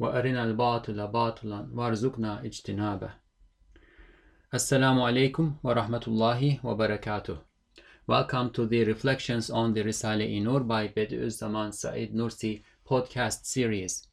[0.00, 3.10] وأرنا الباطل باطلا وارزقنا اجتنابه
[4.52, 7.38] Assalamu alaikum wa rahmatullahi wa barakatuh.
[8.06, 14.06] Welcome to the Reflections on the Risale-i Nur by Bediüzzaman Said Nursi podcast series.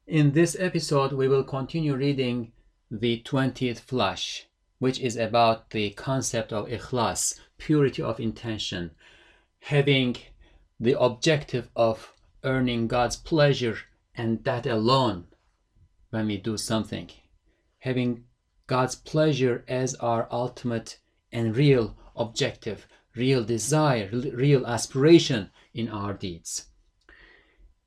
[0.07, 2.53] In this episode, we will continue reading
[2.89, 4.47] the 20th flash,
[4.79, 8.91] which is about the concept of ikhlas, purity of intention,
[9.59, 10.15] having
[10.79, 12.13] the objective of
[12.45, 13.79] earning God's pleasure
[14.15, 15.27] and that alone
[16.11, 17.09] when we do something,
[17.79, 18.23] having
[18.65, 20.99] God's pleasure as our ultimate
[21.33, 26.67] and real objective, real desire, real aspiration in our deeds.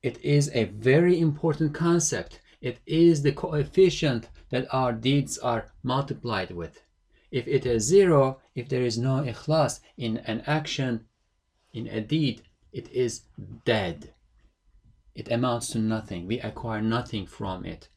[0.03, 2.39] It is a very important concept.
[2.59, 6.81] It is the coefficient that our deeds are multiplied with.
[7.31, 11.05] If it is zero, if there is no ikhlas in an action,
[11.73, 12.41] in a deed,
[12.73, 13.21] it is
[13.63, 14.13] dead.
[15.13, 16.27] It amounts to nothing.
[16.27, 17.89] We acquire nothing from it.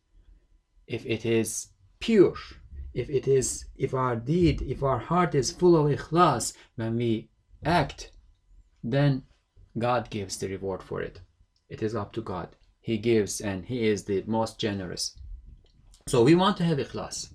[0.86, 1.69] If it is
[2.00, 2.34] pure,
[2.92, 7.28] if it is, if our deed, if our heart is full of ikhlas when we
[7.64, 8.12] act,
[8.82, 9.22] then
[9.78, 11.20] God gives the reward for it.
[11.75, 12.50] It is up to God.
[12.80, 15.17] He gives and He is the most generous.
[16.06, 17.33] So we want to have ikhlas.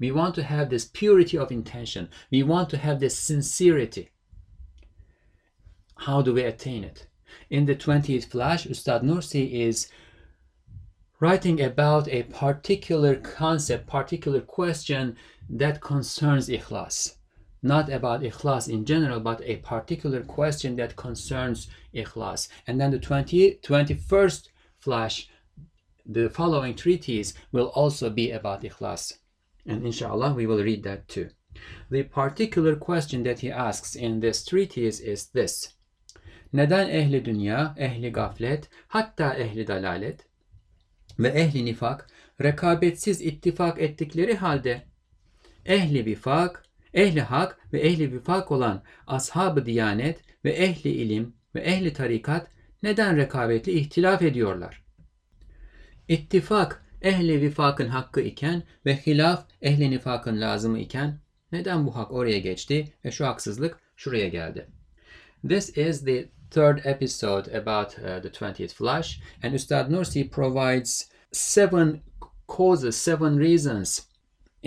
[0.00, 2.08] We want to have this purity of intention.
[2.28, 4.08] We want to have this sincerity.
[5.94, 7.06] How do we attain it?
[7.50, 9.88] In the 20th flash, Ustad Nursi is
[11.20, 15.16] writing about a particular concept, particular question
[15.48, 17.17] that concerns ikhlas
[17.62, 22.48] not about ikhlas in general, but a particular question that concerns ikhlas.
[22.66, 24.48] And then the 20, 21st
[24.78, 25.28] flash,
[26.06, 29.18] the following treatise will also be about ikhlas.
[29.66, 31.30] And inshallah, we will read that too.
[31.90, 35.74] The particular question that he asks in this treatise is this.
[36.52, 40.24] Neden ehli dünya, ehli gaflet, hatta ehli dalalet
[41.18, 42.06] ve ehli nifak
[42.40, 44.82] rekabetsiz ittifak ettikleri halde
[45.66, 51.92] ehli bifak, ehli hak ve ehli vifak olan ashab-ı diyanet ve ehli ilim ve ehli
[51.92, 52.46] tarikat
[52.82, 54.84] neden rekabetli ihtilaf ediyorlar?
[56.08, 61.20] İttifak ehli vifakın hakkı iken ve hilaf ehli nifakın lazımı iken
[61.52, 64.66] neden bu hak oraya geçti ve şu haksızlık şuraya geldi?
[65.48, 72.00] This is the third episode about uh, the 20th flash and Ustad Nursi provides seven
[72.56, 74.07] causes, seven reasons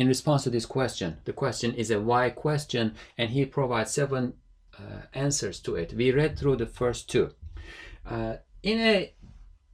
[0.01, 1.17] in response to this question.
[1.25, 4.33] The question is a why question, and he provides seven
[4.79, 5.93] uh, answers to it.
[5.93, 7.29] We read through the first two.
[8.03, 9.13] Uh, in a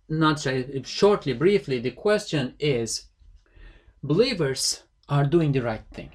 [0.10, 3.06] nutshell, shortly, briefly, the question is
[4.04, 6.12] believers are doing the right thing.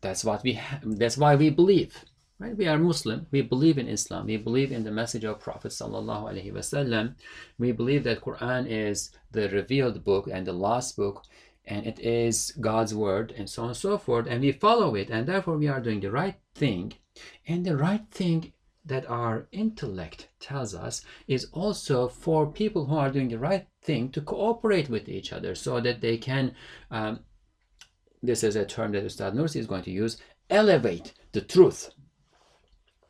[0.00, 0.52] That's what we.
[0.52, 2.04] Ha- that's why we believe.
[2.38, 2.56] Right?
[2.56, 3.26] We are Muslim.
[3.32, 4.26] We believe in Islam.
[4.26, 7.14] We believe in the message of Prophet sallallahu alaihi wasallam.
[7.58, 11.24] We believe that Quran is the revealed book and the last book
[11.66, 15.10] and it is God's word and so on and so forth, and we follow it,
[15.10, 16.92] and therefore we are doing the right thing.
[17.46, 18.52] And the right thing
[18.84, 24.10] that our intellect tells us is also for people who are doing the right thing
[24.10, 26.54] to cooperate with each other so that they can,
[26.90, 27.20] um,
[28.22, 30.18] this is a term that Ustad Nursi is going to use,
[30.50, 31.90] elevate the truth.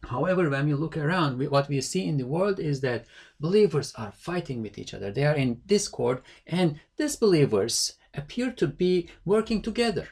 [0.04, 3.06] However, when we look around, we, what we see in the world is that
[3.40, 5.10] believers are fighting with each other.
[5.10, 10.08] They are in discord, and disbelievers appear to be working together.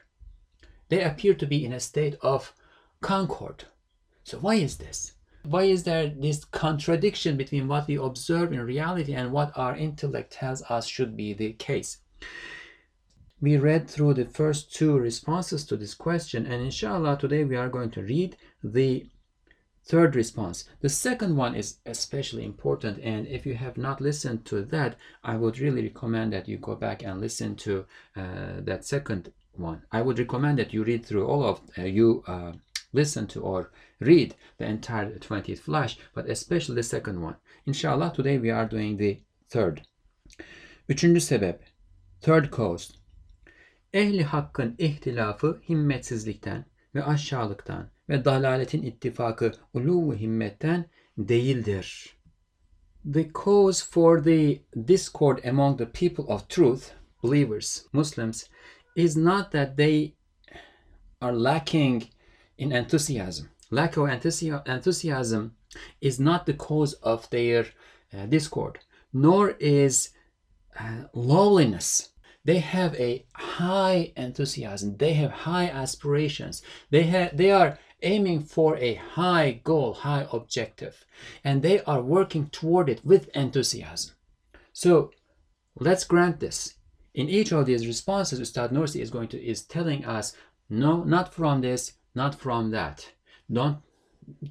[0.88, 2.52] They appear to be in a state of
[3.00, 3.64] concord.
[4.24, 5.12] So, why is this?
[5.44, 10.32] Why is there this contradiction between what we observe in reality and what our intellect
[10.32, 11.98] tells us should be the case?
[13.40, 17.68] We read through the first two responses to this question, and inshallah, today we are
[17.68, 19.06] going to read the
[19.84, 20.68] third response.
[20.80, 25.36] The second one is especially important, and if you have not listened to that, I
[25.36, 27.86] would really recommend that you go back and listen to
[28.16, 29.82] uh, that second one.
[29.90, 32.52] I would recommend that you read through all of uh, you uh,
[32.92, 33.70] listen to or
[34.00, 37.36] read the entire 20th flash, but especially the second one.
[37.66, 39.82] Inshallah, today we are doing the third.
[40.88, 41.60] Üçüncü sebep,
[42.20, 42.94] third cause.
[43.92, 46.64] Ehli hakkın ihtilafı himmetsizlikten
[46.94, 49.52] ve aşağılıktan ve dalaletin ittifakı
[50.14, 52.16] himmetten değildir.
[53.12, 56.90] The cause for the discord among the people of truth,
[57.22, 58.48] believers, Muslims,
[58.96, 60.12] is not that they
[61.20, 62.02] are lacking
[62.58, 63.48] in enthusiasm.
[63.72, 64.08] Lack of
[64.66, 65.50] enthusiasm
[66.00, 67.66] is not the cause of their
[68.12, 68.78] uh, discord,
[69.12, 70.10] nor is
[70.78, 72.10] uh, lowliness.
[72.44, 74.96] They have a high enthusiasm.
[74.96, 76.62] They have high aspirations.
[76.90, 81.04] They have they are aiming for a high goal, high objective,
[81.44, 84.14] and they are working toward it with enthusiasm.
[84.72, 85.10] So
[85.78, 86.74] let's grant this.
[87.14, 90.34] In each of these responses, Ustad Nursi is going to is telling us,
[90.70, 93.08] no, not from this, not from that.
[93.52, 93.78] Don't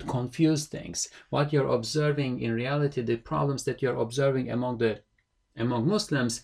[0.07, 1.09] confuse things.
[1.29, 5.01] What you're observing in reality, the problems that you're observing among the
[5.57, 6.41] among Muslims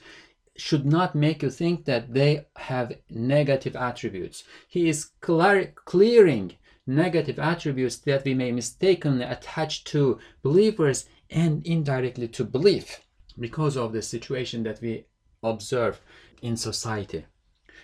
[0.56, 4.44] should not make you think that they have negative attributes.
[4.68, 6.58] He is clearing
[6.88, 13.02] negative attributes that we may mistakenly attach to believers and indirectly to belief
[13.38, 15.06] because of the situation that we
[15.44, 16.00] observe
[16.42, 17.26] in society.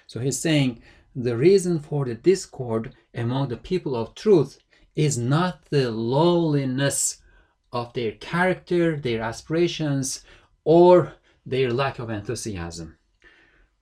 [0.08, 0.82] So he's saying
[1.16, 4.58] the reason for the discord among the people of truth
[4.96, 7.22] is not the lowliness
[7.72, 10.24] of their character, their aspirations,
[10.64, 11.14] or
[11.46, 12.98] their lack of enthusiasm,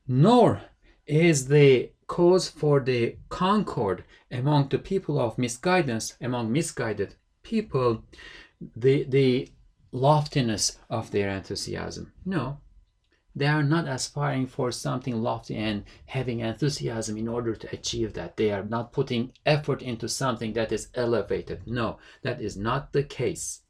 [0.08, 0.62] nor
[1.06, 8.04] is the cause for the concord among the people of misguidance, among misguided people,
[8.76, 9.48] the, the
[9.94, 12.12] loftiness of their enthusiasm.
[12.26, 12.58] No,
[13.34, 18.36] they are not aspiring for something lofty and having enthusiasm in order to achieve that.
[18.36, 21.62] They are not putting effort into something that is elevated.
[21.66, 23.62] No, that is not the case.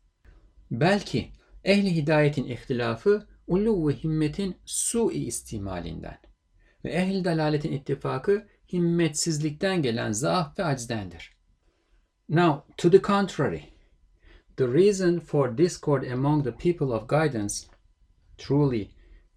[0.71, 1.31] Belki
[1.63, 6.30] ehli hidayetin ihtilafı ulu himmetin su-i istimalinden
[6.85, 11.35] ve ehl dalaletin ittifakı himmetsizlikten gelen zaaf ve acizdendir.
[12.29, 13.63] Now, to the contrary,
[14.55, 17.67] the reason for discord among the people of guidance,
[18.37, 18.91] truly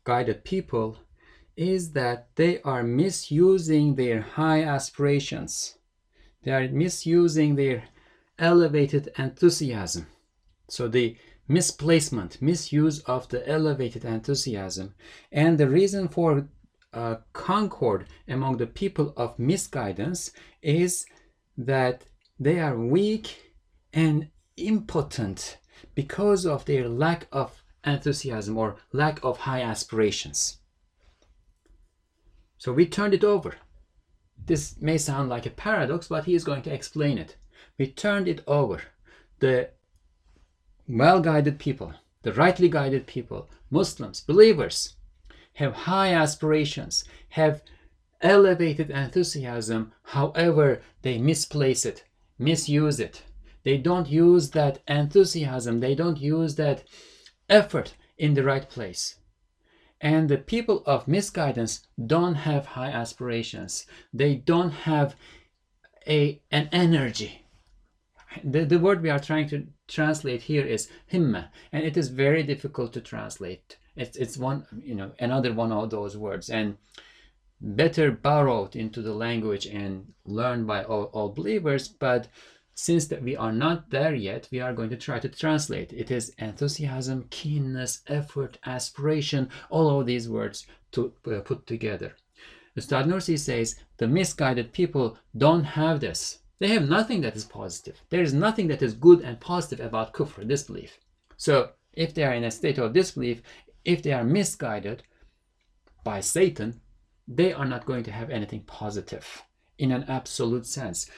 [0.05, 1.01] guided people,
[1.57, 5.77] is that they are misusing their high aspirations.
[6.43, 7.85] They are misusing their
[8.39, 10.07] elevated enthusiasm.
[10.69, 11.17] So the
[11.49, 14.95] misplacement, misuse of the elevated enthusiasm.
[15.31, 16.49] And the reason for
[16.95, 20.31] uh, concord among the people of misguidance
[20.63, 21.05] is
[21.59, 22.05] that
[22.39, 23.53] they are weak
[23.93, 25.59] and impotent
[25.95, 30.59] because of their lack of enthusiasm or lack of high aspirations.
[32.59, 33.57] So we turned it over.
[34.47, 37.37] This may sound like a paradox, but he is going to explain it.
[37.79, 38.83] We turned it over.
[39.41, 39.71] The
[40.89, 41.93] well guided people,
[42.23, 44.97] the rightly guided people, Muslims, believers,
[45.55, 47.63] have high aspirations, have
[48.21, 52.05] elevated enthusiasm, however, they misplace it,
[52.39, 53.23] misuse it.
[53.65, 56.85] They don't use that enthusiasm, they don't use that
[57.49, 59.17] effort in the right place.
[60.01, 63.87] And the people of misguidance don't have high aspirations.
[64.13, 65.17] They don't have
[66.07, 67.47] a an energy.
[68.43, 72.43] The, the word we are trying to translate here is himma, and it is very
[72.43, 73.79] difficult to translate.
[73.97, 76.77] It's, it's one, you know, another one of those words, and
[77.61, 81.89] better borrowed into the language and learned by all, all believers.
[81.89, 82.29] But
[82.75, 85.93] since that we are not there yet, we are going to try to translate.
[85.93, 92.17] It is enthusiasm, keenness, effort, aspiration, all of these words to uh, put together.
[92.77, 96.41] Ustad Nursi says the misguided people don't have this.
[96.59, 98.01] They have nothing that is positive.
[98.11, 100.99] There is nothing that is good and positive about kufr, disbelief.
[101.37, 103.43] So if they are in a state of disbelief,
[103.85, 105.03] if they are misguided
[106.05, 106.81] by Satan,
[107.27, 109.43] they are not going to have anything positive
[109.79, 111.11] in an absolute sense.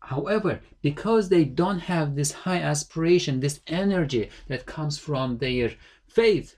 [0.00, 5.72] However, because they don't have this high aspiration, this energy that comes from their
[6.08, 6.56] faith,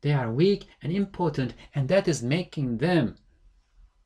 [0.00, 3.16] they are weak and impotent, and that is making them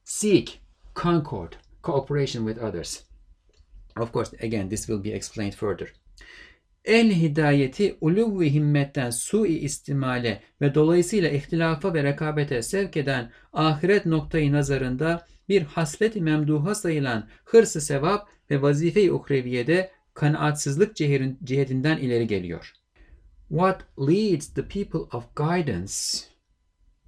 [0.04, 0.60] seek
[0.92, 3.04] concord, cooperation with others.
[3.96, 5.90] Of course, again, this will be explained further.
[6.87, 14.52] El hidayeti uluvvi himmetten sui istimale ve dolayısıyla ihtilafa ve rekabete sevk eden ahiret noktayı
[14.52, 20.97] nazarında bir haslet-i memduha sayılan hırsı sevap ve vazife-i uhreviyede kanaatsızlık
[21.45, 22.73] cihetinden ileri geliyor.
[23.49, 25.95] What leads the people of guidance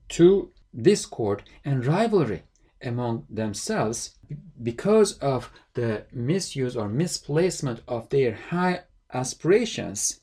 [0.09, 0.53] to
[0.85, 2.41] discord and rivalry
[2.87, 4.17] among themselves
[4.57, 10.21] because of the misuse or misplacement of their high aspirations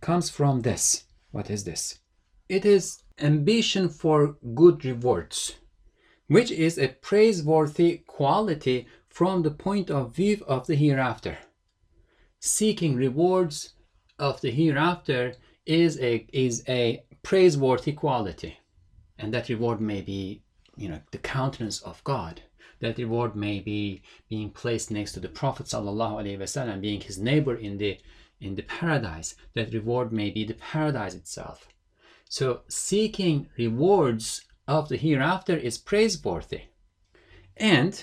[0.00, 1.04] comes from this.
[1.30, 1.98] What is this?
[2.48, 5.56] It is ambition for good rewards
[6.30, 11.36] which is a praiseworthy quality from the point of view of the hereafter.
[12.38, 13.70] Seeking rewards
[14.16, 15.34] of the hereafter
[15.66, 18.56] is a is a praiseworthy quality,
[19.18, 20.40] and that reward may be,
[20.76, 22.42] you know, the countenance of God.
[22.78, 27.18] That reward may be being placed next to the Prophet sallallahu alaihi wasallam, being his
[27.18, 27.98] neighbor in the
[28.40, 29.34] in the paradise.
[29.54, 31.68] That reward may be the paradise itself.
[32.28, 36.62] So seeking rewards of the hereafter is praiseworthy.
[37.56, 38.02] And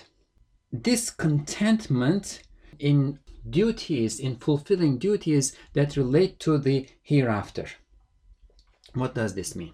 [0.82, 2.42] discontentment
[2.80, 7.68] in duties, in fulfilling duties that relate to the hereafter.
[8.94, 9.74] What does this mean?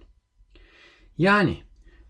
[1.19, 1.63] Yani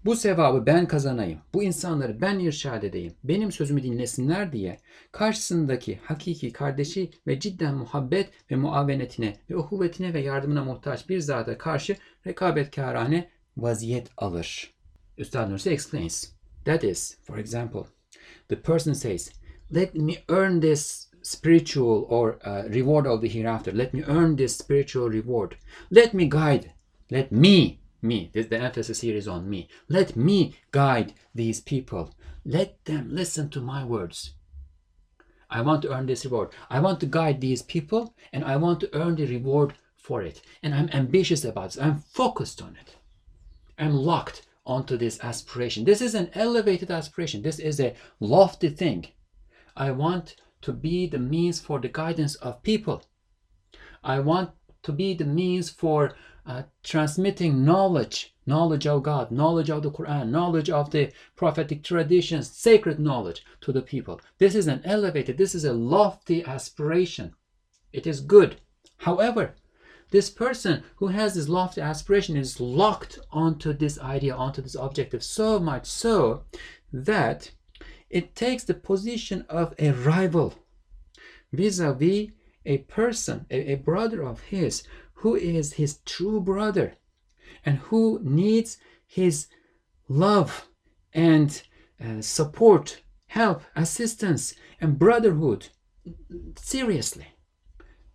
[0.05, 4.79] bu sevabı ben kazanayım, bu insanları ben irşad edeyim, benim sözümü dinlesinler diye
[5.11, 11.57] karşısındaki hakiki kardeşi ve cidden muhabbet ve muavenetine ve uhuvvetine ve yardımına muhtaç bir zata
[11.57, 14.73] karşı rekabetkârane vaziyet alır.
[15.17, 16.33] Üstad Nursi explains.
[16.65, 17.83] That is, for example,
[18.49, 19.31] the person says,
[19.75, 23.77] let me earn this spiritual or uh, reward of the hereafter.
[23.77, 25.55] Let me earn this spiritual reward.
[25.91, 26.71] Let me guide.
[27.11, 29.67] Let me, me, this, the emphasis here is on me.
[29.87, 32.13] Let me guide these people.
[32.45, 34.33] Let them listen to my words.
[35.49, 36.49] I want to earn this reward.
[36.69, 40.41] I want to guide these people and I want to earn the reward for it.
[40.61, 41.79] And I'm ambitious about this.
[41.79, 42.97] I'm focused on it.
[43.77, 45.85] I'm locked onto this aspiration.
[45.85, 47.41] This is an elevated aspiration.
[47.41, 49.07] This is a lofty thing.
[49.75, 53.03] I want to be the means for the guidance of people.
[54.03, 54.51] I want
[54.83, 60.29] to be the means for uh, transmitting knowledge, knowledge of God, knowledge of the Quran,
[60.29, 64.19] knowledge of the prophetic traditions, sacred knowledge to the people.
[64.37, 67.35] This is an elevated, this is a lofty aspiration.
[67.91, 68.57] It is good.
[68.97, 69.55] However,
[70.11, 75.23] this person who has this lofty aspiration is locked onto this idea, onto this objective,
[75.23, 76.43] so much so
[76.91, 77.51] that
[78.09, 80.53] it takes the position of a rival
[81.51, 82.29] vis-a-vis
[82.65, 84.83] a person, a, a brother of his,
[85.23, 86.95] who is his true brother
[87.65, 88.77] and who needs
[89.07, 89.47] his
[90.09, 90.67] love
[91.13, 91.63] and
[92.03, 95.69] uh, support, help, assistance, and brotherhood
[96.57, 97.27] seriously.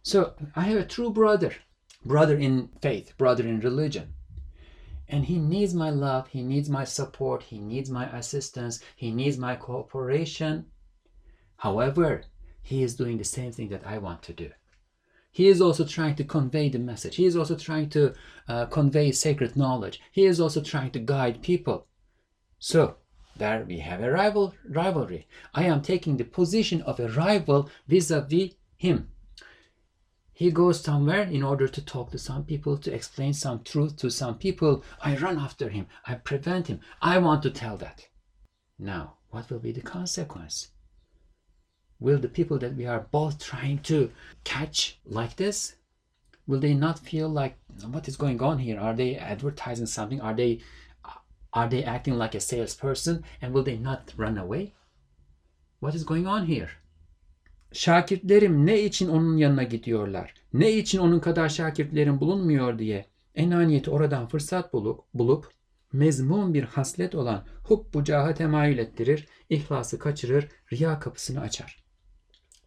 [0.03, 1.55] So I have a true brother
[2.05, 4.13] brother in faith, brother in religion.
[5.09, 9.39] And he needs my love, he needs my support, he needs my assistance, he needs
[9.39, 10.67] my cooperation.
[11.57, 12.25] However,
[12.61, 14.51] he is doing the same thing that I want to do.
[15.39, 17.17] He is also trying to convey the message.
[17.17, 18.03] He is also trying to
[18.49, 20.01] uh, convey sacred knowledge.
[20.11, 21.87] He is also trying to guide people.
[22.59, 22.97] So,
[23.37, 25.29] there we have a rival rivalry.
[25.55, 29.11] I am taking the position of a rival vis-a-vis him
[30.39, 34.09] he goes somewhere in order to talk to some people, to explain some truth to
[34.09, 34.85] some people.
[35.01, 35.89] I run after him.
[36.07, 36.79] I prevent him.
[37.03, 38.07] I want to tell that.
[38.79, 40.69] Now, what will be the consequence?
[42.01, 44.11] Will the people that we are both trying to
[44.45, 45.77] catch like this,
[46.47, 47.57] will they not feel like
[47.91, 48.79] what is going on here?
[48.79, 50.21] Are they advertising something?
[50.21, 50.61] Are they
[51.53, 54.75] are they acting like a salesperson and will they not run away?
[55.81, 56.71] What is going on here?
[57.73, 60.35] şakirtlerim ne için onun yanına gidiyorlar?
[60.53, 65.51] Ne için onun kadar şakirtlerim bulunmuyor diye enaniyeti oradan fırsat bulup, bulup
[65.93, 71.88] mezmun bir haslet olan hubbu caha temayül ettirir, ihlası kaçırır, riya kapısını açar.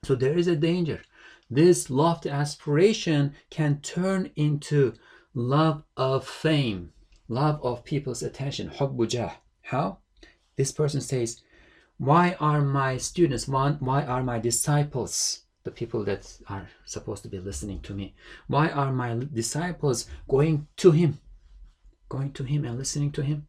[0.03, 1.03] So there is a danger.
[1.47, 4.93] This lofty aspiration can turn into
[5.35, 6.91] love of fame,
[7.27, 8.71] love of people's attention.
[9.61, 9.97] How?
[10.55, 11.41] This person says,
[11.97, 17.37] why are my students, why are my disciples, the people that are supposed to be
[17.37, 18.15] listening to me,
[18.47, 21.19] why are my disciples going to him,
[22.09, 23.45] going to him and listening to him?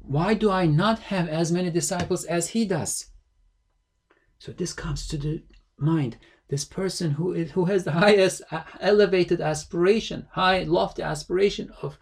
[0.00, 3.06] Why do I not have as many disciples as he does?
[4.40, 5.42] So this comes to the
[5.76, 6.16] mind.
[6.48, 11.98] This person who is, who has the highest uh, elevated aspiration, high lofty aspiration of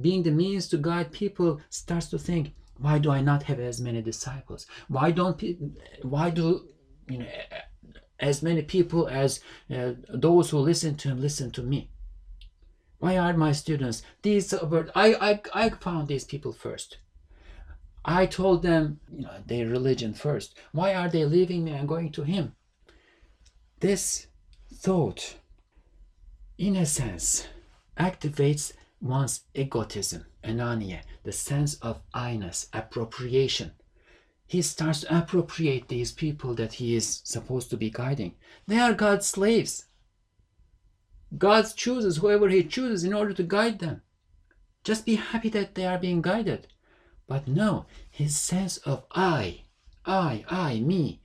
[0.00, 3.80] being the means to guide people starts to think, why do I not have as
[3.80, 4.66] many disciples?
[4.88, 5.40] Why don't
[6.02, 6.68] why do
[7.08, 7.26] you know
[8.18, 9.40] as many people as
[9.72, 11.92] uh, those who listen to him listen to me?
[12.98, 16.98] Why are my students these I, I I found these people first.
[18.04, 20.54] I told them you know their religion first.
[20.72, 22.54] Why are they leaving me and going to him?
[23.80, 24.26] This
[24.72, 25.36] thought,
[26.58, 27.46] in a sense,
[27.98, 33.72] activates one's egotism, anania, the sense of I-ness, appropriation.
[34.46, 38.34] He starts to appropriate these people that he is supposed to be guiding.
[38.66, 39.86] They are God's slaves.
[41.36, 44.02] God chooses whoever he chooses in order to guide them.
[44.84, 46.68] Just be happy that they are being guided.
[47.26, 49.62] But no, his sense of I,
[50.04, 51.20] I, I, me,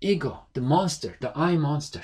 [0.00, 2.02] ego, the monster, the I monster,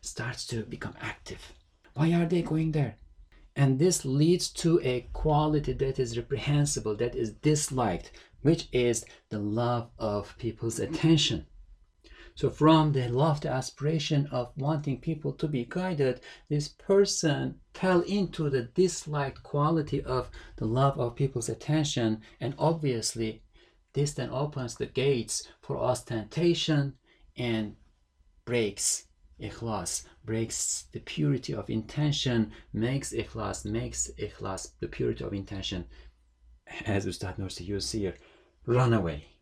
[0.00, 1.52] starts to become active.
[1.94, 2.96] Why are they going there?
[3.54, 8.10] And this leads to a quality that is reprehensible, that is disliked,
[8.42, 11.46] which is the love of people's attention.
[12.36, 18.50] So, from the lofty aspiration of wanting people to be guided, this person fell into
[18.50, 22.22] the disliked quality of the love of people's attention.
[22.40, 23.42] And obviously,
[23.92, 26.94] this then opens the gates for ostentation
[27.36, 27.76] and
[28.44, 29.06] breaks
[29.40, 35.84] ikhlas, breaks the purity of intention, makes ikhlas, makes ikhlas the purity of intention.
[36.84, 38.16] As Ustad Nursi used here,
[38.66, 39.33] run away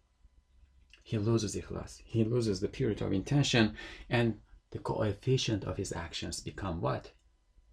[1.12, 2.00] he loses ikhlas.
[2.06, 3.74] He loses the purity of intention,
[4.08, 4.40] and
[4.70, 7.12] the coefficient of his actions become what?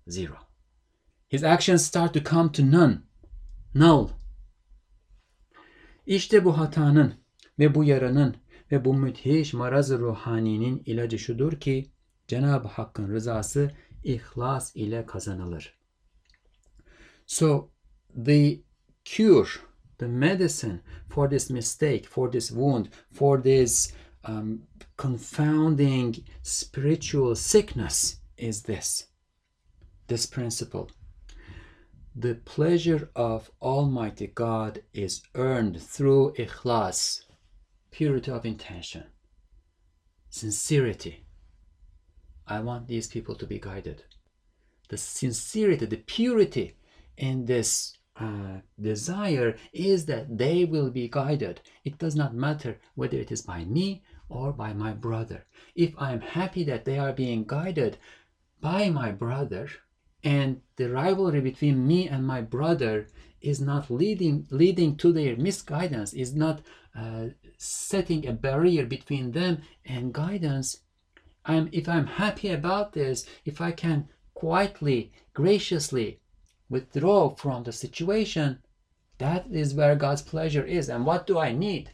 [0.10, 0.40] Zero.
[1.30, 3.04] His actions start to come to none.
[3.74, 4.10] Null.
[6.06, 7.14] İşte bu hatanın
[7.60, 8.36] ve bu yaranın
[8.72, 11.92] ve bu müthiş maraz ruhaninin ilacı şudur ki
[12.28, 13.72] Cenab-ı Hakk'ın rızası
[14.04, 15.80] ihlas ile kazanılır.
[17.26, 17.70] So
[18.26, 18.60] the
[19.06, 19.50] cure
[20.00, 23.94] the medicine for this mistake, for this wound, for this
[24.26, 24.64] um,
[24.98, 29.06] confounding spiritual sickness is this
[30.08, 30.90] this principle.
[32.16, 37.26] The pleasure of Almighty God is earned through ikhlas,
[37.92, 39.04] purity of intention,
[40.30, 41.26] sincerity.
[42.48, 44.04] I want these people to be guided.
[44.90, 46.76] The sincerity, the purity
[47.16, 51.62] in this uh, desire is that they will be guided.
[51.86, 55.46] It does not matter whether it is by me or by my brother.
[55.76, 57.98] If I am happy that they are being guided
[58.62, 59.70] by my brother,
[60.24, 63.08] and the rivalry between me and my brother
[63.42, 66.62] is not leading leading to their misguidance, is not
[66.94, 70.82] uh, setting a barrier between them and guidance.
[71.46, 76.20] I'm if I'm happy about this, if I can quietly, graciously
[76.70, 78.60] withdraw from the situation,
[79.18, 80.90] that is where God's pleasure is.
[80.90, 81.92] And what do I need?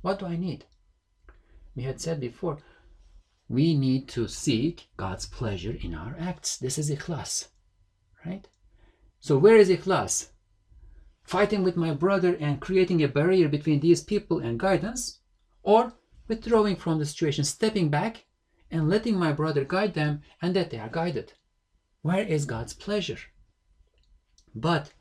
[0.00, 0.64] What do I need?
[1.74, 2.58] We had said before,
[3.48, 6.56] we need to seek God's pleasure in our acts.
[6.56, 7.48] This is ikhlas,
[8.24, 8.48] right?
[9.20, 10.28] So where is ikhlas?
[11.24, 15.20] Fighting with my brother and creating a barrier between these people and guidance,
[15.62, 15.92] or
[16.28, 18.24] withdrawing from the situation, stepping back
[18.70, 21.34] and letting my brother guide them and that they are guided.
[22.00, 23.18] Where is God's pleasure?
[24.54, 24.92] But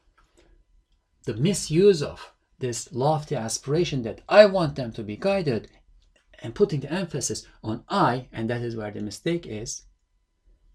[1.23, 5.69] the misuse of this lofty aspiration that I want them to be guided
[6.39, 9.83] and putting the emphasis on I, and that is where the mistake is,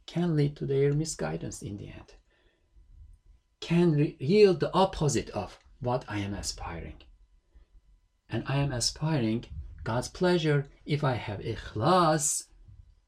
[0.06, 2.14] can lead to their misguidance in the end.
[3.60, 7.02] Can yield the opposite of what I am aspiring.
[8.28, 9.44] And I am aspiring
[9.84, 10.68] God's pleasure.
[10.84, 12.44] If I have ikhlas,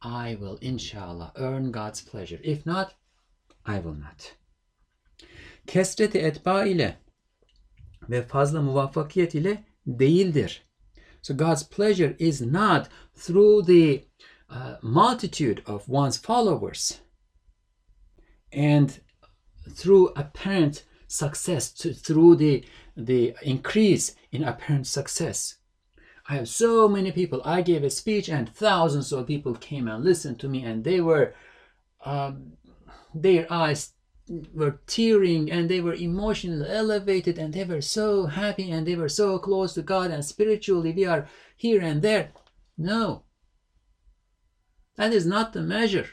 [0.03, 2.39] I will inshallah earn God's pleasure.
[2.43, 2.95] If not,
[3.67, 4.35] I will not.
[5.69, 6.99] Kesreti etba ile
[8.09, 10.63] ve fazla muvaffakiyet ile değildir.
[11.23, 14.05] So God's pleasure is not through the
[14.51, 17.01] uh, multitude of one's followers
[18.53, 18.91] and
[19.77, 22.65] through apparent success, to, through the,
[22.97, 25.59] the increase in apparent success.
[26.31, 27.43] I have so many people.
[27.45, 31.01] I gave a speech and thousands of people came and listened to me and they
[31.01, 31.35] were,
[32.05, 32.53] um,
[33.15, 33.93] their eyes
[34.55, 39.09] were tearing and they were emotionally elevated and they were so happy and they were
[39.09, 42.31] so close to God and spiritually we are here and there.
[42.77, 43.25] No.
[44.97, 46.09] That is not the measure.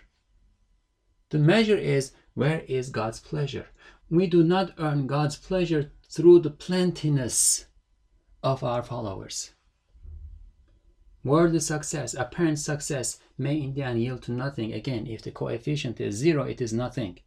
[1.30, 3.68] The measure is where is God's pleasure?
[4.10, 7.66] We do not earn God's pleasure through the plentiness
[8.44, 9.52] of our followers.
[11.24, 14.74] Worldly success, apparent success, may in the end yield to nothing.
[14.74, 17.18] Again, if the coefficient is zero, it is nothing.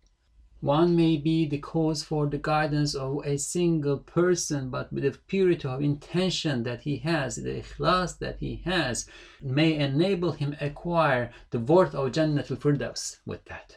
[0.60, 5.16] One may be the cause for the guidance of a single person, but with the
[5.28, 9.08] purity of intention that he has, the ikhlas that he has,
[9.40, 13.76] may enable him acquire the worth of Jannatul Firdaus with that.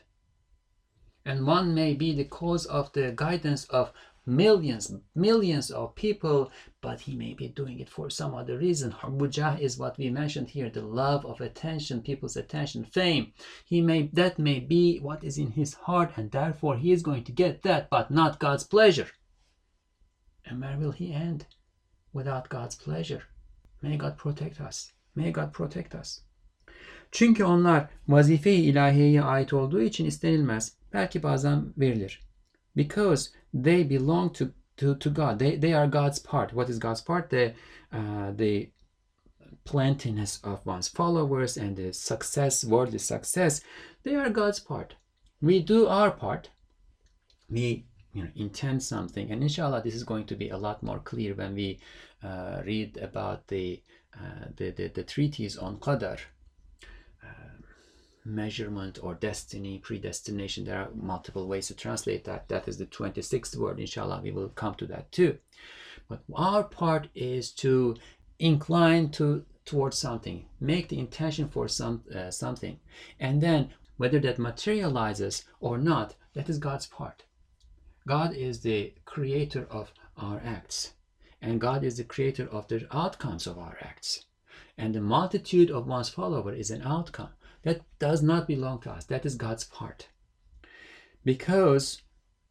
[1.24, 3.94] And one may be the cause of the guidance of
[4.26, 8.92] millions, millions of people, but he may be doing it for some other reason.
[8.92, 13.34] Harbujah is what we mentioned here, the love of attention, people's attention, fame.
[13.66, 17.24] He may that may be what is in his heart, and therefore he is going
[17.26, 19.08] to get that, but not God's pleasure.
[20.46, 21.46] And where will he end?
[22.14, 23.24] Without God's pleasure.
[23.82, 24.92] May God protect us.
[25.16, 26.22] May God protect us.
[27.12, 30.78] Çünkü onlar vazife-i ilahiyeye ait olduğu için istenilmez.
[30.94, 32.22] Belki bazen verilir.
[32.76, 35.40] because they belong to, to, to God.
[35.40, 36.54] They, they are God's part.
[36.54, 37.30] What is God's part?
[37.30, 37.54] The,
[37.92, 38.70] uh, the
[39.64, 43.62] plentiness of one's followers and the success, worldly success,
[44.04, 44.96] they are God's part.
[45.42, 46.50] We do our part.
[47.50, 49.32] We you know, intend something.
[49.32, 51.80] And inshallah, this is going to be a lot more clear when we
[52.24, 53.82] uh, read about the,
[54.16, 56.20] uh, the, the, the treatise on Qadar,
[58.24, 60.66] measurement or destiny, predestination.
[60.66, 62.48] There are multiple ways to translate that.
[62.50, 63.80] That is the 26th word.
[63.80, 65.38] Inshallah, we will come to that too.
[66.08, 67.96] But our part is to
[68.40, 72.80] incline to towards something, make the intention for some uh, something,
[73.20, 77.24] and then whether that materializes or not, that is God's part.
[78.08, 80.94] God is the creator of our acts,
[81.42, 84.26] and God is the creator of the outcomes of our acts.
[84.78, 87.30] And the multitude of one's follower is an outcome
[87.64, 89.06] that does not belong to us.
[89.06, 90.08] That is God's part.
[91.24, 92.02] Because,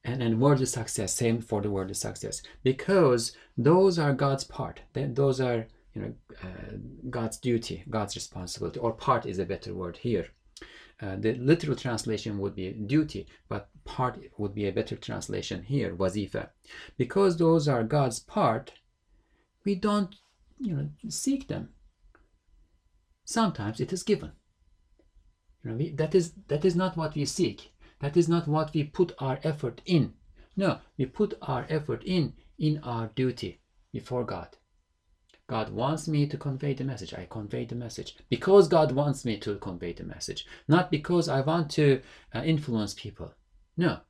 [0.05, 4.83] and, and worldly success, same for the worldly success, because those are God's part.
[4.93, 6.77] Those are you know uh,
[7.09, 10.29] God's duty, God's responsibility, or part is a better word here.
[11.03, 15.97] Uh, the literal translation would be duty, but part would be a better translation here,
[15.97, 16.51] wazifa.
[16.99, 18.73] Because those are God's part,
[19.65, 20.15] we don't,
[20.59, 21.71] you know, seek them.
[23.25, 24.33] Sometimes it is given.
[25.63, 27.73] That is that is not what we seek.
[28.01, 30.15] That is not what we put our effort in.
[30.57, 33.61] No, we put our effort in in our duty
[33.93, 34.57] before God.
[35.47, 37.13] God wants me to convey the message.
[37.13, 41.41] I convey the message because God wants me to convey the message, not because I
[41.41, 42.01] want to
[42.33, 43.35] uh, influence people.
[43.77, 44.01] No.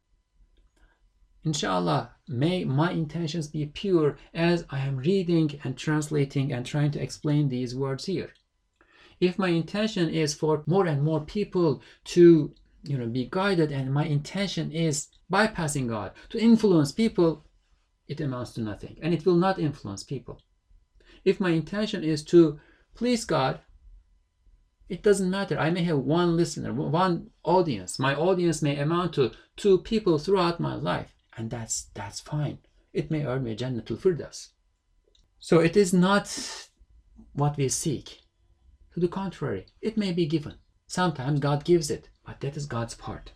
[1.42, 7.02] Inshallah, may my intentions be pure as I am reading and translating and trying to
[7.02, 8.34] explain these words here.
[9.20, 13.92] If my intention is for more and more people to you know be guided and
[13.92, 17.44] my intention is bypassing God to influence people,
[18.08, 20.40] it amounts to nothing and it will not influence people.
[21.24, 22.58] If my intention is to
[22.94, 23.60] please God,
[24.88, 25.58] it doesn't matter.
[25.58, 27.98] I may have one listener, one audience.
[27.98, 32.58] My audience may amount to two people throughout my life, and that's that's fine.
[32.92, 34.48] It may earn me Jannatul Firdaus.
[35.38, 36.26] So it is not
[37.34, 38.22] what we seek.
[39.00, 40.56] To the contrary, it may be given.
[40.86, 43.32] Sometimes God gives it, but that is God's part.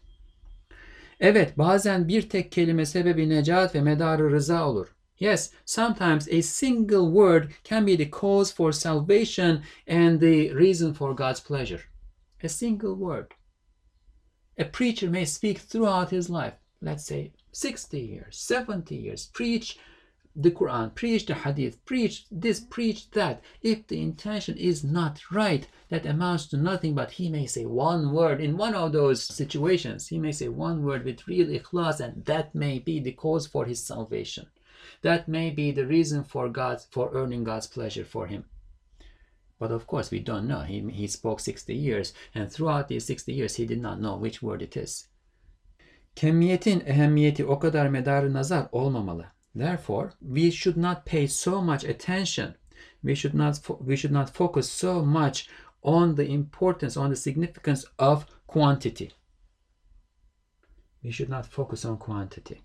[1.20, 4.94] Evet, bazen bir tek kelime sebebi necat ve medarı rıza olur.
[5.18, 11.16] Yes, sometimes a single word can be the cause for salvation and the reason for
[11.16, 11.80] God's pleasure.
[12.42, 13.30] A single word.
[14.58, 19.78] A preacher may speak throughout his life, let's say 60 years, 70 years, preach
[20.36, 23.40] the Quran, preach the Hadith, preach this, preach that.
[23.62, 28.12] If the intention is not right, that amounts to nothing but he may say one
[28.12, 30.08] word in one of those situations.
[30.08, 33.64] He may say one word with real ikhlas, and that may be the cause for
[33.64, 34.46] his salvation.
[35.02, 38.44] That may be the reason for God for earning God's pleasure for him.
[39.58, 40.60] But of course, we don't know.
[40.60, 44.42] He, he spoke 60 years, and throughout these 60 years, he did not know which
[44.42, 45.08] word it is.
[46.16, 49.33] Kemiyetin ehemmiyeti o kadar medarı nazar olmamalı.
[49.54, 52.54] Therefore, we should not pay so much attention.
[53.02, 55.48] We should not we should not focus so much
[55.82, 59.12] on the importance, on the significance of quantity.
[61.02, 62.60] We should not focus on quantity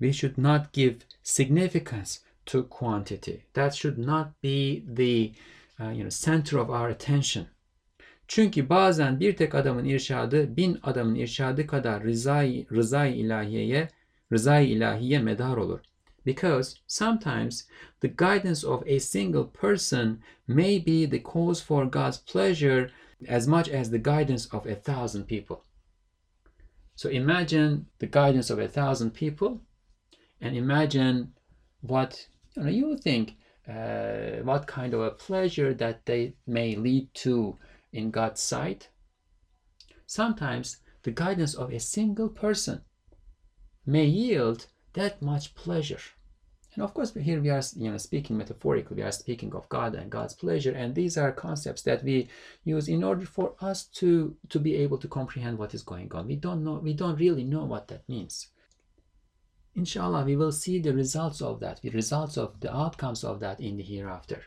[0.00, 3.44] we should not give significance to quantity.
[3.54, 5.32] That should not be the
[5.80, 7.46] uh, you know, center of our attention.
[8.28, 13.88] Çünkü bazen bir tek adamın irşadı bin adamın irşadı kadar rızayı, rızayı ilahiyeye,
[14.32, 15.80] rızayı ilahiye medar olur.
[16.28, 17.64] Because sometimes
[18.00, 22.90] the guidance of a single person may be the cause for God's pleasure
[23.26, 25.64] as much as the guidance of a thousand people.
[26.96, 29.62] So imagine the guidance of a thousand people
[30.38, 31.32] and imagine
[31.80, 33.36] what you, know, you think,
[33.66, 37.56] uh, what kind of a pleasure that they may lead to
[37.90, 38.90] in God's sight.
[40.04, 42.82] Sometimes the guidance of a single person
[43.86, 46.00] may yield that much pleasure.
[46.78, 49.96] And of course, here we are you know, speaking metaphorically, we are speaking of God
[49.96, 52.28] and God's pleasure, and these are concepts that we
[52.62, 56.28] use in order for us to, to be able to comprehend what is going on.
[56.28, 58.50] We don't know, we don't really know what that means.
[59.74, 63.58] Inshallah, we will see the results of that, the results of the outcomes of that
[63.58, 64.44] in the hereafter.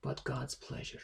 [0.00, 1.02] But God's pleasure.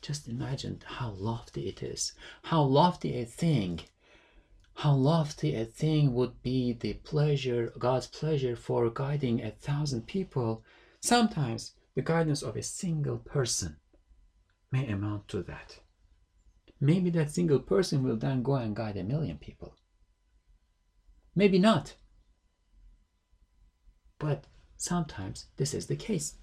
[0.00, 2.14] Just imagine how lofty it is,
[2.44, 3.80] how lofty a thing
[4.78, 10.62] how lofty a thing would be the pleasure, God's pleasure for guiding a thousand people.
[11.00, 13.78] Sometimes the guidance of a single person
[14.70, 15.80] may amount to that.
[16.80, 19.74] Maybe that single person will then go and guide a million people.
[21.34, 21.94] Maybe not.
[24.20, 24.44] But
[24.76, 26.36] sometimes this is the case.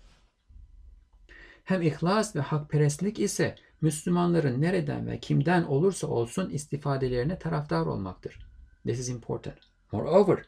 [1.64, 8.40] Hem ihlas ve hakperestlik ise Müslümanların nereden ve kimden olursa olsun istifadelerine taraftar olmaktır.
[8.84, 9.58] This is important.
[9.92, 10.46] Moreover,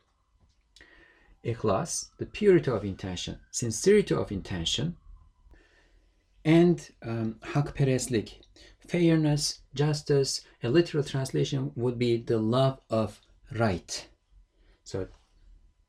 [1.44, 4.96] ikhlas, the purity of intention, sincerity of intention,
[6.46, 8.42] and um, hakperestlik,
[8.88, 14.10] fairness, justice, a literal translation would be the love of right.
[14.84, 15.08] So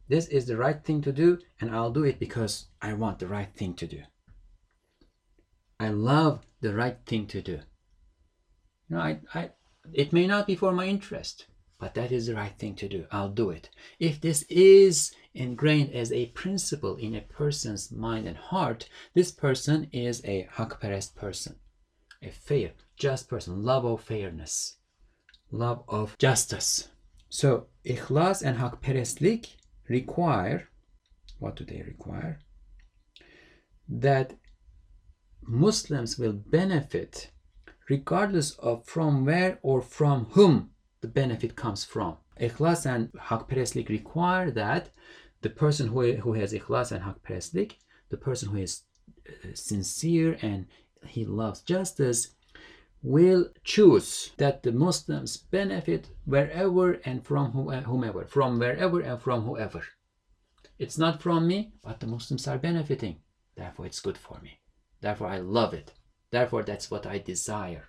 [0.09, 3.29] this is the right thing to do, and I'll do it because I want the
[3.29, 4.03] right thing to do.
[5.81, 7.61] I love the right thing to do.
[8.89, 9.51] You know, I, I,
[9.93, 11.47] it may not be for my interest,
[11.79, 13.07] but that is the right thing to do.
[13.13, 13.71] I'll do it.
[14.01, 19.89] If this is ingrained as a principle in a person's mind and heart, this person
[19.93, 21.57] is a hakperest person,
[22.21, 24.79] a fair, just person, love of fairness,
[25.53, 26.89] love of justice.
[27.29, 29.55] So, ikhlas and hakperestlik
[29.89, 30.69] require,
[31.39, 32.41] what do they require?
[33.89, 34.35] That
[35.51, 37.31] Muslims will benefit
[37.89, 42.19] regardless of from where or from whom the benefit comes from.
[42.39, 44.91] Ikhlas and hakperestlik require that
[45.41, 47.77] the person who, who has ikhlas and hakperestlik,
[48.11, 48.83] the person who is
[49.27, 50.67] uh, sincere and
[51.07, 52.35] he loves justice,
[53.03, 59.83] will choose that the Muslims benefit wherever and from whomever, from wherever and from whoever.
[60.79, 63.21] It's not from me, but the Muslims are benefiting.
[63.57, 64.61] Therefore, it's good for me.
[65.01, 65.93] Therefore, I love it.
[66.31, 67.85] Therefore, that's what I desire.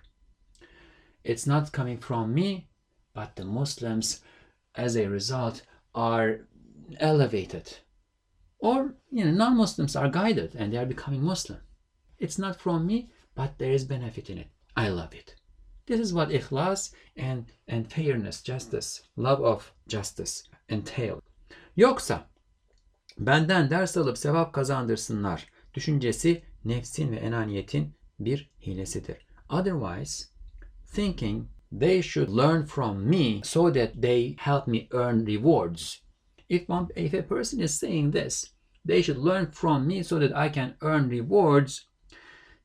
[1.24, 2.68] It's not coming from me,
[3.12, 4.20] but the Muslims,
[4.74, 5.62] as a result,
[5.94, 6.40] are
[6.98, 7.78] elevated.
[8.58, 11.60] Or, you know, non Muslims are guided and they are becoming Muslim.
[12.18, 14.48] It's not from me, but there is benefit in it.
[14.76, 15.34] I love it.
[15.86, 21.22] This is what ikhlas and, and fairness, justice, love of justice entail.
[21.76, 22.24] Yoksa
[23.18, 29.26] benden ders alıp sevap kazandırsınlar düşüncesi nefsin ve enaniyetin bir hilesidir.
[29.48, 30.26] Otherwise,
[30.86, 36.02] thinking they should learn from me so that they help me earn rewards.
[36.48, 38.52] If, one, if a person is saying this,
[38.84, 41.86] they should learn from me so that I can earn rewards.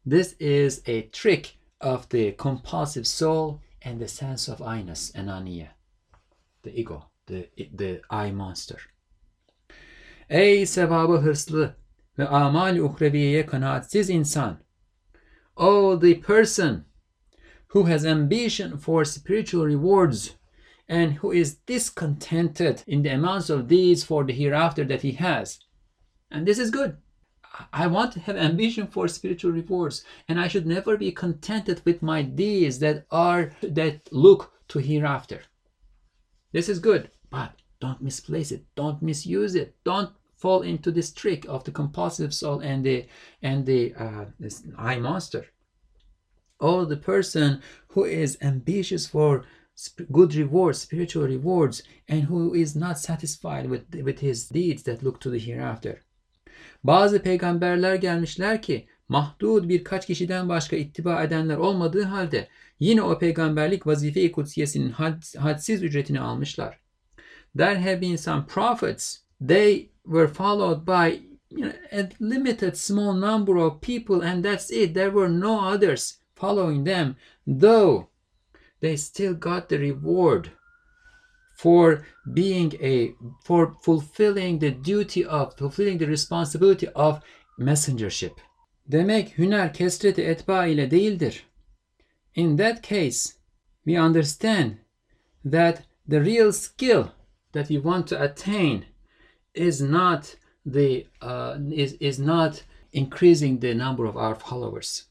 [0.06, 5.70] This is a trick of the compulsive soul and the sense of I-ness, ananiya,
[6.64, 8.80] the ego, the, the I monster.
[10.30, 11.76] Ey sevabı hırslı
[12.18, 14.58] ve amal uhreviyeye kanaatsiz insan.
[15.58, 16.86] Oh, the person
[17.68, 20.36] who has ambition for spiritual rewards
[20.88, 25.60] and who is discontented in the amounts of deeds for the hereafter that he has.
[26.32, 26.98] And this is good.
[27.72, 32.02] I want to have ambition for spiritual rewards, and I should never be contented with
[32.02, 35.42] my deeds that are that look to hereafter.
[36.52, 41.46] This is good, but don't misplace it, don't misuse it, don't fall into this trick
[41.48, 43.08] of the compulsive soul and the
[43.42, 44.26] and the uh,
[44.78, 45.46] I monster.
[46.60, 49.44] Oh, the person who is ambitious for
[50.12, 55.20] good rewards, spiritual rewards, and who is not satisfied with with his deeds that look
[55.22, 56.02] to the hereafter.
[56.84, 62.48] Bazı peygamberler gelmişler ki mahdud birkaç kişiden başka ittiba edenler olmadığı halde
[62.80, 66.80] yine o peygamberlik vazife-i kutsiyesinin had, hadsiz ücretini almışlar.
[67.58, 69.18] There have been some prophets.
[69.48, 74.94] They were followed by you know, a limited small number of people, and that's it.
[74.94, 77.16] There were no others following them,
[77.46, 78.10] though
[78.82, 80.52] they still got the reward
[81.58, 87.22] for being a for fulfilling the duty of fulfilling the responsibility of
[87.60, 88.38] messengership.
[88.92, 91.44] Demek hüner kesreti etba ile değildir.
[92.36, 93.34] In that case,
[93.86, 94.78] we understand
[95.46, 97.08] that the real skill
[97.54, 98.86] that we want to attain
[99.56, 105.06] is not the uh, is is not increasing the number of our followers.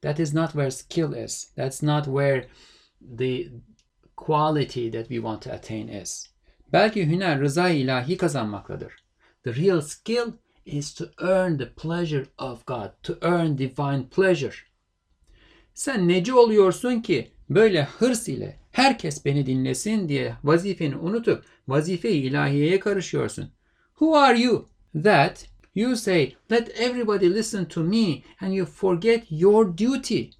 [0.00, 1.50] That is not where skill is.
[1.56, 2.46] That's not where
[3.00, 3.50] the
[4.16, 6.28] quality that we want to attain is.
[6.72, 8.92] Belki hüner rıza ilahi kazanmaktadır.
[9.44, 10.32] The real skill
[10.66, 14.54] is to earn the pleasure of God, to earn divine pleasure.
[15.74, 22.80] Sen neci oluyorsun ki böyle hırs ile herkes beni dinlesin diye vazifeni unutup vazife-i ilahiyeye
[22.80, 23.50] karışıyorsun.
[23.94, 29.64] Who are you that you say, let everybody listen to me, and you forget your
[29.64, 30.32] duty,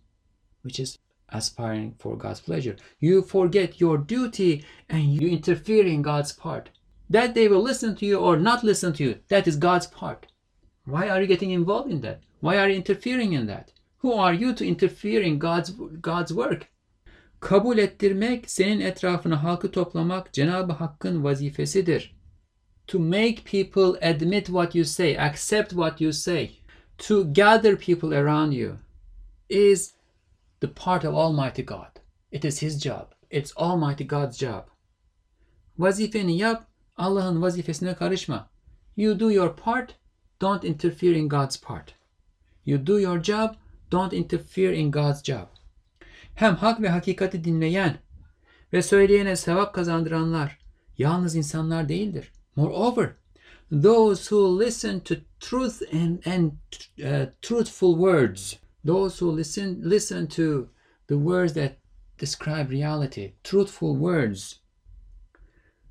[0.63, 2.77] which is aspiring for God's pleasure.
[3.01, 6.71] You forget your duty and you interfere in God's part.
[7.11, 10.27] That they will listen to you or not listen to you, that is God's part.
[10.85, 12.21] Why are you getting involved in that?
[12.41, 13.73] Why are you interfering in that?
[13.99, 16.69] Who are you to interfere in God's God's work?
[17.41, 22.15] Kabul ettirmek, senin etrafına halkı toplamak Cenab-ı Hakk'ın vazifesidir.
[22.87, 26.59] To make people admit what you say, accept what you say,
[26.99, 28.79] to gather people around you
[29.49, 29.95] is
[30.61, 32.01] the part of Almighty God.
[32.31, 33.15] It is His job.
[33.31, 34.69] It's Almighty God's job.
[35.79, 38.49] Vazifeni yap, Allah'ın vazifesine karışma.
[38.97, 39.95] You do your part,
[40.41, 41.95] don't interfere in God's part.
[42.65, 43.57] You do your job,
[43.91, 45.49] don't interfere in God's job.
[46.35, 47.99] Hem hak ve hakikati dinleyen
[48.73, 50.59] ve söyleyene sevap kazandıranlar
[50.99, 52.33] yalnız insanlar değildir.
[52.57, 53.19] Moreover,
[53.71, 56.59] those who listen to truth and, and
[57.05, 60.69] uh, truthful words, those who listen listen to
[61.07, 61.79] the words that
[62.19, 64.61] describe reality, truthful words,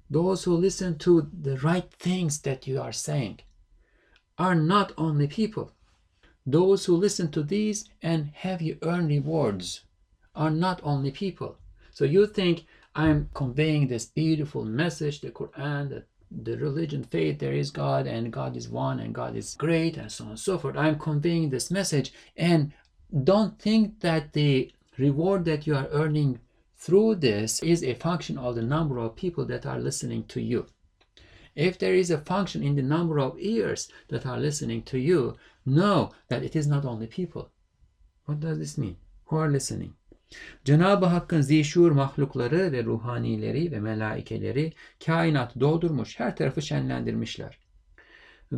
[0.09, 3.39] those who listen to the right things that you are saying,
[4.37, 5.71] are not only people.
[6.45, 9.81] Those who listen to these and have you earn rewards
[10.35, 11.57] are not only people.
[11.91, 16.03] So you think I'm conveying this beautiful message, the Quran, the,
[16.41, 20.11] the religion, faith, there is God and God is one and God is great and
[20.11, 20.77] so on and so forth.
[20.77, 22.73] I'm conveying this message and
[23.23, 26.39] don't think that the reward that you are earning
[26.77, 30.65] through this is a function of the number of people that are listening to you.
[31.55, 35.37] If there is a function in the number of ears that are listening to you,
[35.65, 37.51] know that it is not only people.
[38.25, 38.97] What does this mean?
[39.25, 39.93] Who are listening?
[40.65, 44.73] Cenab-ı Hakk'ın zişur mahlukları ve ruhanileri ve melaikeleri
[45.05, 47.59] kainat doldurmuş, her tarafı şenlendirmişler.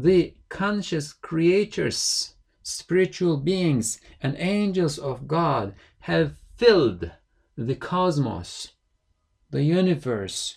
[0.03, 2.31] The conscious creatures,
[2.63, 7.11] spiritual beings and angels of God have filled
[7.57, 8.67] the cosmos,
[9.51, 10.55] the universe.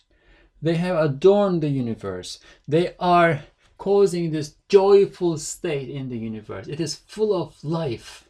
[0.62, 2.40] They have adorned the universe.
[2.70, 3.44] They are
[3.78, 6.66] causing this joyful state in the universe.
[6.66, 8.24] It is full of life.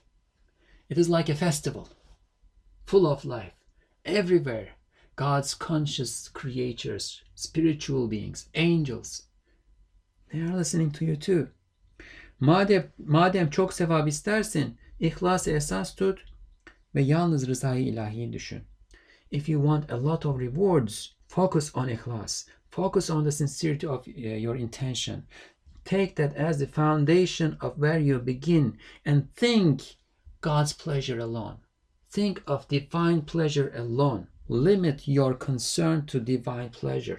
[0.90, 1.88] It is like a festival,
[2.88, 3.52] full of life.
[4.06, 4.70] Everywhere,
[5.14, 9.24] God's conscious creatures, spiritual beings, angels,
[10.32, 11.48] they are listening to you too.
[12.40, 16.18] Madem, madem çok sevap istersin, ihlası esas tut
[16.94, 18.62] ve yalnız rızayı ilahi düşün.
[19.30, 22.46] If you want a lot of rewards, focus on ikhlas.
[22.70, 25.22] Focus on the sincerity of uh, your intention.
[25.84, 29.82] Take that as the foundation of where you begin and think
[30.40, 31.56] God's pleasure alone.
[32.10, 34.26] Think of divine pleasure alone.
[34.48, 37.18] Limit your concern to divine pleasure.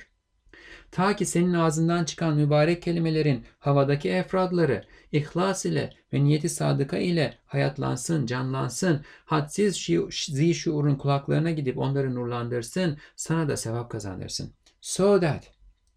[0.91, 7.37] Ta ki senin ağzından çıkan mübarek kelimelerin havadaki efradları ihlas ile ve niyeti sadıka ile
[7.45, 14.53] hayatlansın, canlansın, hadsiz şi, şuurun kulaklarına gidip onları nurlandırsın, sana da sevap kazandırsın.
[14.81, 15.51] So that,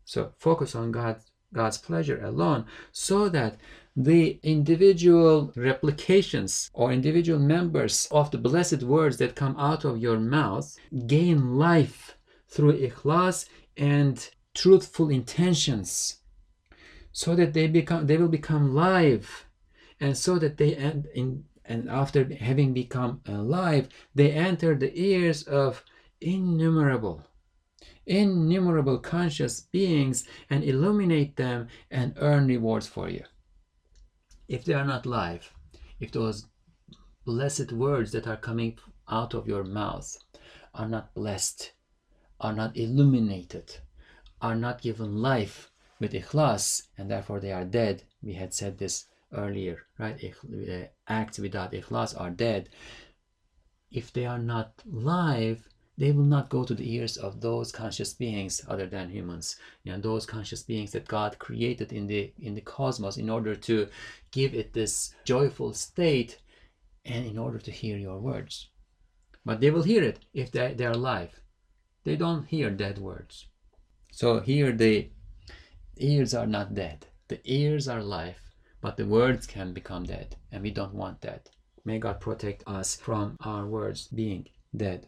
[0.04, 1.16] so focus on God,
[1.52, 3.54] God's pleasure alone, so that
[3.94, 10.18] the individual replications or individual members of the blessed words that come out of your
[10.18, 10.76] mouth
[11.06, 12.16] gain life
[12.48, 16.22] through ikhlas and truthful intentions
[17.12, 19.46] so that they become they will become live.
[20.00, 25.44] And so that they end in and after having become alive they enter the ears
[25.44, 25.84] of
[26.20, 27.24] innumerable
[28.04, 33.22] innumerable conscious beings and illuminate them and earn rewards for you
[34.48, 35.52] if they are not live
[36.00, 36.46] if those
[37.24, 38.76] blessed words that are coming
[39.08, 40.16] out of your mouth
[40.74, 41.72] are not blessed
[42.40, 43.76] are not illuminated
[44.42, 45.70] are not given life
[46.02, 48.02] with ikhlas and therefore they are dead.
[48.22, 50.18] We had said this earlier, right?
[50.24, 52.68] Uh, acts without ikhlas are dead.
[53.90, 58.14] If they are not live, they will not go to the ears of those conscious
[58.14, 62.54] beings other than humans you know, those conscious beings that god created in the in
[62.54, 63.86] the cosmos in order to
[64.30, 66.38] give it this joyful state
[67.04, 68.68] and in order to hear your words
[69.44, 71.40] but they will hear it if they, they are alive
[72.04, 73.46] they don't hear dead words
[74.12, 75.10] so here the
[75.98, 77.06] ears are not dead.
[77.28, 81.48] The ears are life, but the words can become dead, and we don't want that.
[81.84, 85.06] May God protect us from our words being dead.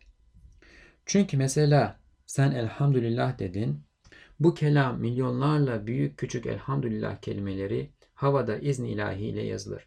[1.06, 3.82] Çünkü mesela sen elhamdülillah dedin.
[4.40, 9.86] Bu kelam milyonlarla büyük küçük elhamdülillah kelimeleri havada izni ilahi ile yazılır.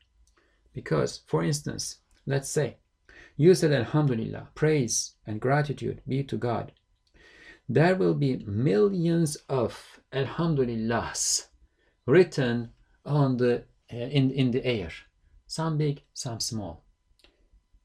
[0.75, 1.85] Because, for instance,
[2.29, 2.77] let's say,
[3.37, 6.69] you said alhamdulillah, praise and gratitude be to God
[7.69, 11.47] there will be millions of alhamdulillahs
[12.05, 12.71] written
[13.05, 14.91] on the uh, in in the air
[15.47, 16.85] some big some small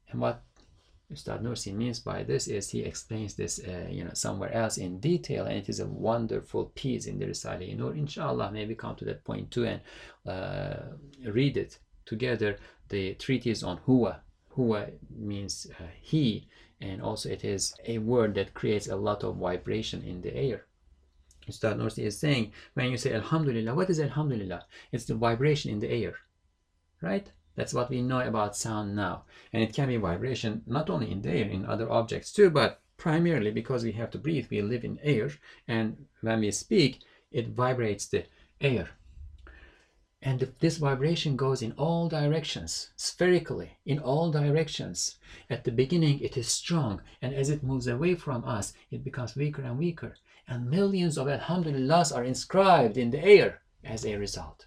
[0.09, 0.41] and what
[1.13, 4.99] Ustad Nursi means by this is he explains this uh, you know somewhere else in
[4.99, 9.05] detail and it is a wonderful piece in the Risale Nur inshallah maybe come to
[9.05, 9.81] that point too and
[10.27, 10.95] uh,
[11.25, 12.57] read it together
[12.89, 14.19] the treatise on Huwa
[14.55, 16.47] Huwa means uh, he
[16.81, 20.65] and also it is a word that creates a lot of vibration in the air
[21.47, 24.65] Ustad Nursi is saying, when you say Alhamdulillah, what is Alhamdulillah?
[24.93, 26.15] It's the vibration in the air,
[27.01, 27.29] right?
[27.55, 29.23] That's what we know about sound now.
[29.51, 32.81] And it can be vibration not only in the air, in other objects too, but
[32.97, 35.31] primarily because we have to breathe, we live in air.
[35.67, 37.01] And when we speak,
[37.31, 38.25] it vibrates the
[38.61, 38.89] air.
[40.25, 45.17] And this vibration goes in all directions, spherically, in all directions.
[45.49, 49.35] At the beginning, it is strong, and as it moves away from us, it becomes
[49.35, 50.15] weaker and weaker.
[50.47, 54.65] And millions of Alhamdulillahs are inscribed in the air as a result.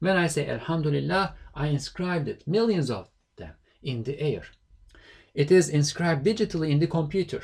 [0.00, 4.42] When I say Alhamdulillah, I inscribed it, millions of them, in the air.
[5.34, 7.42] It is inscribed digitally in the computer.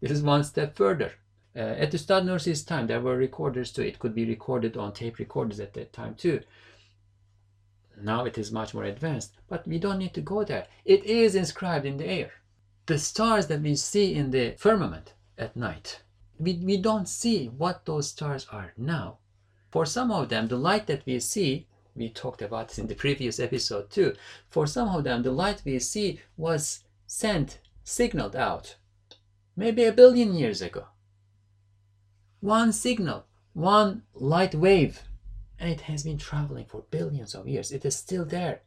[0.00, 1.12] This is one step further.
[1.54, 3.82] Uh, at the Ustad Nursi's time, there were recorders too.
[3.82, 6.42] It could be recorded on tape recorders at that time too.
[8.00, 10.66] Now it is much more advanced, but we don't need to go there.
[10.84, 12.32] It is inscribed in the air.
[12.84, 16.02] The stars that we see in the firmament at night,
[16.38, 19.18] we, we don't see what those stars are now.
[19.70, 21.66] For some of them, the light that we see
[21.96, 24.14] we talked about this in the previous episode too.
[24.48, 28.76] For some of them, the light we see was sent, signaled out,
[29.56, 30.86] maybe a billion years ago.
[32.40, 33.24] One signal,
[33.54, 35.02] one light wave,
[35.58, 37.72] and it has been traveling for billions of years.
[37.72, 38.60] It is still there.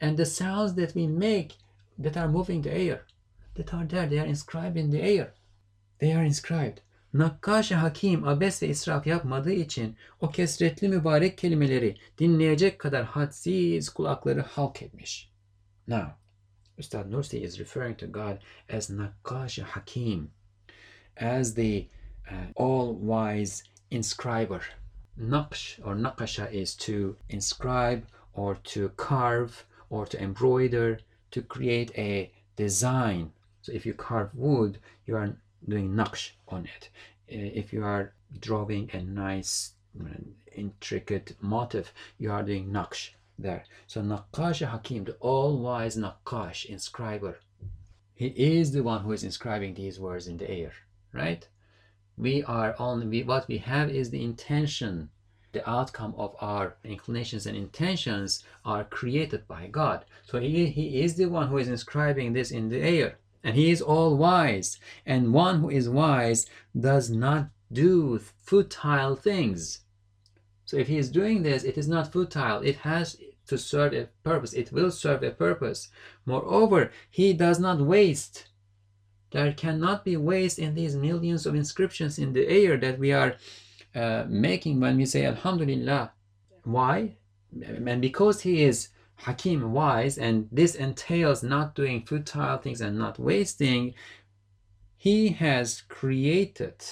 [0.00, 1.56] And the sounds that we make
[1.98, 3.02] that are moving the air,
[3.54, 5.34] that are there, they are inscribed in the air.
[5.98, 6.80] They are inscribed.
[7.14, 14.40] Nakkaş Hakim abes ve israf yapmadığı için o kesretli mübarek kelimeleri dinleyecek kadar hadsiz kulakları
[14.40, 15.30] halk etmiş.
[15.88, 16.04] Now,
[16.78, 18.36] Ustad Nursi is referring to God
[18.72, 20.30] as Nakkaş Hakim,
[21.16, 21.86] as the
[22.30, 24.62] uh, all-wise inscriber.
[25.18, 28.02] Naqsh or naqasha is to inscribe
[28.34, 31.00] or to carve or to embroider,
[31.30, 33.32] to create a design.
[33.62, 35.36] So if you carve wood, you are
[35.68, 36.90] doing naqsh on it.
[37.32, 39.74] Uh, if you are drawing a nice
[40.54, 43.64] intricate motif, you are doing naqsh there.
[43.86, 47.36] So Naqash Hakim, the all-wise Naqash, inscriber,
[48.14, 50.72] he is the one who is inscribing these words in the air,
[51.12, 51.48] right?
[52.18, 55.08] We are only, we, what we have is the intention,
[55.52, 60.04] the outcome of our inclinations and intentions are created by God.
[60.26, 63.18] So he, he is the one who is inscribing this in the air.
[63.42, 64.78] And he is all wise.
[65.06, 66.46] And one who is wise
[66.78, 69.80] does not do futile things.
[70.64, 72.60] So if he is doing this, it is not futile.
[72.62, 73.16] It has
[73.46, 74.52] to serve a purpose.
[74.52, 75.88] It will serve a purpose.
[76.26, 78.46] Moreover, he does not waste.
[79.32, 83.36] There cannot be waste in these millions of inscriptions in the air that we are
[83.94, 86.12] uh, making when we say Alhamdulillah.
[86.64, 87.16] Why?
[87.60, 88.88] And because he is
[89.22, 93.94] Hakim wise, and this entails not doing futile things and not wasting,
[94.96, 96.82] he has created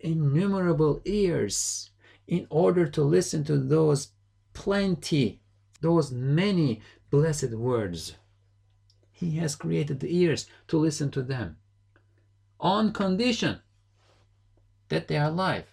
[0.00, 1.90] innumerable ears
[2.26, 4.08] in order to listen to those
[4.52, 5.40] plenty,
[5.80, 8.14] those many blessed words.
[9.10, 11.56] He has created the ears to listen to them
[12.60, 13.60] on condition
[14.88, 15.66] that they are alive.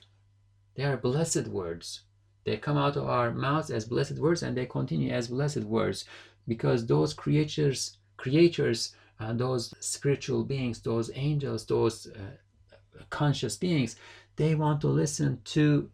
[0.75, 2.01] They are blessed words.
[2.49, 6.05] They come out of our mouths as blessed words and they continue as blessed words
[6.47, 13.97] because those creatures, creatures, uh, those spiritual beings, those angels, those uh, conscious beings,
[14.35, 15.91] they want to listen to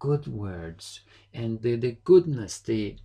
[0.00, 2.96] good words and the, the goodness, the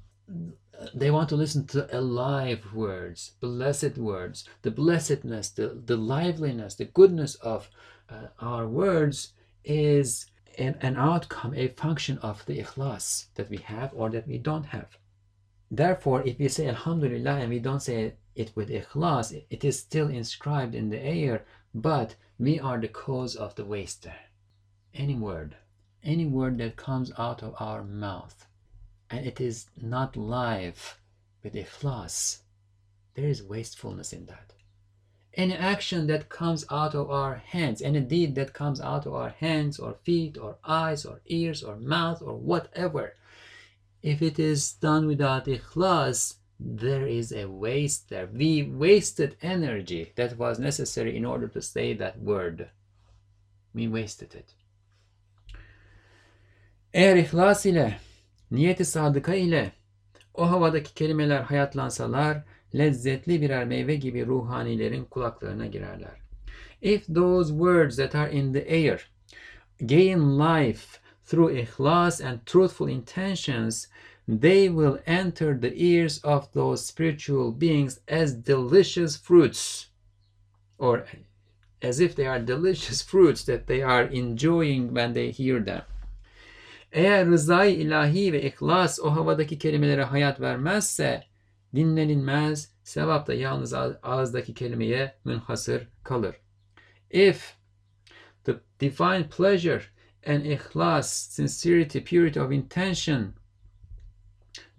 [0.95, 6.85] they want to listen to alive words, blessed words, the blessedness, the, the liveliness, the
[6.85, 7.69] goodness of
[8.09, 9.33] uh, our words
[9.63, 10.25] is
[10.57, 14.65] an, an outcome, a function of the ikhlas that we have or that we don't
[14.65, 14.97] have.
[15.69, 20.09] Therefore, if we say Alhamdulillah and we don't say it with ikhlas, it is still
[20.09, 24.07] inscribed in the air, but we are the cause of the waste.
[24.93, 25.55] Any word,
[26.03, 28.47] any word that comes out of our mouth,
[29.09, 30.99] and it is not live
[31.43, 32.39] with ikhlas,
[33.13, 34.53] there is wastefulness in that
[35.37, 39.29] any action that comes out of our hands, any deed that comes out of our
[39.29, 43.13] hands or feet or eyes or ears or mouth or whatever,
[44.01, 48.27] if it is done without ikhlas, there is a waste there.
[48.33, 52.69] We wasted energy that was necessary in order to say that word.
[53.75, 54.53] We wasted it.
[56.93, 57.99] Eğer ihlas ile,
[58.51, 59.71] niyeti sadıka ile
[60.33, 62.43] o havadaki kelimeler hayatlansalar,
[62.75, 66.21] lezzetli birer meyve gibi ruhanilerin kulaklarına girerler.
[66.81, 69.09] If those words that are in the air
[69.85, 73.87] gain life through ikhlas and truthful intentions,
[74.41, 79.87] they will enter the ears of those spiritual beings as delicious fruits
[80.77, 81.05] or
[81.81, 85.81] as if they are delicious fruits that they are enjoying when they hear them.
[86.91, 91.23] Eğer rızayı ilahi ve ihlas o havadaki kelimelere hayat vermezse
[91.77, 93.73] dinlenilmez, sevap da yalnız
[94.03, 96.35] ağızdaki kelimeye münhasır kalır.
[97.11, 97.55] If
[98.43, 99.81] the divine pleasure
[100.25, 103.33] and ikhlas, sincerity, purity of intention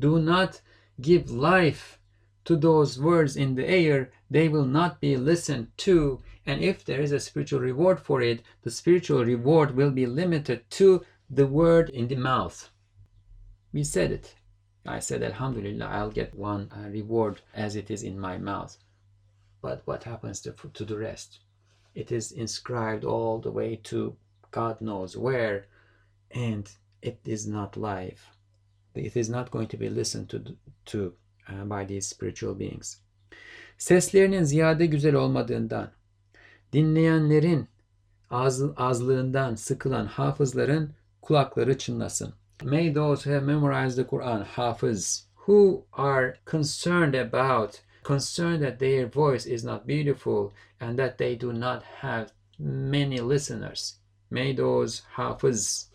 [0.00, 0.62] do not
[1.00, 1.98] give life
[2.44, 6.20] to those words in the air, they will not be listened to.
[6.46, 10.60] And if there is a spiritual reward for it, the spiritual reward will be limited
[10.70, 12.70] to the word in the mouth.
[13.72, 14.34] We said it.
[14.88, 18.76] I said, Alhamdulillah, I'll get one uh, reward as it is in my mouth.
[19.60, 21.40] But what happens to, to the rest?
[21.94, 24.16] It is inscribed all the way to
[24.50, 25.66] God knows where,
[26.30, 26.70] and
[27.02, 28.20] it is not live.
[28.94, 31.12] It is not going to be listened to, to
[31.48, 33.00] uh, by these spiritual beings.
[33.78, 35.90] Seslerinin ziyade güzel olmadığından,
[36.72, 37.68] dinleyenlerin
[38.30, 42.34] az, azlığından sıkılan hafızların kulakları çınlasın.
[42.64, 49.06] May those who have memorized the Quran, Hafiz, who are concerned about, concerned that their
[49.06, 53.98] voice is not beautiful and that they do not have many listeners.
[54.28, 55.86] May those Hafiz,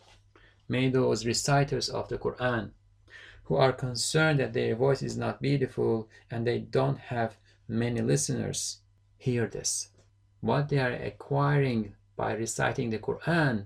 [0.70, 2.72] may those reciters of the Quran,
[3.44, 7.36] who are concerned that their voice is not beautiful and they don't have
[7.68, 8.80] many listeners,
[9.18, 9.90] hear this.
[10.40, 13.66] What they are acquiring by reciting the Quran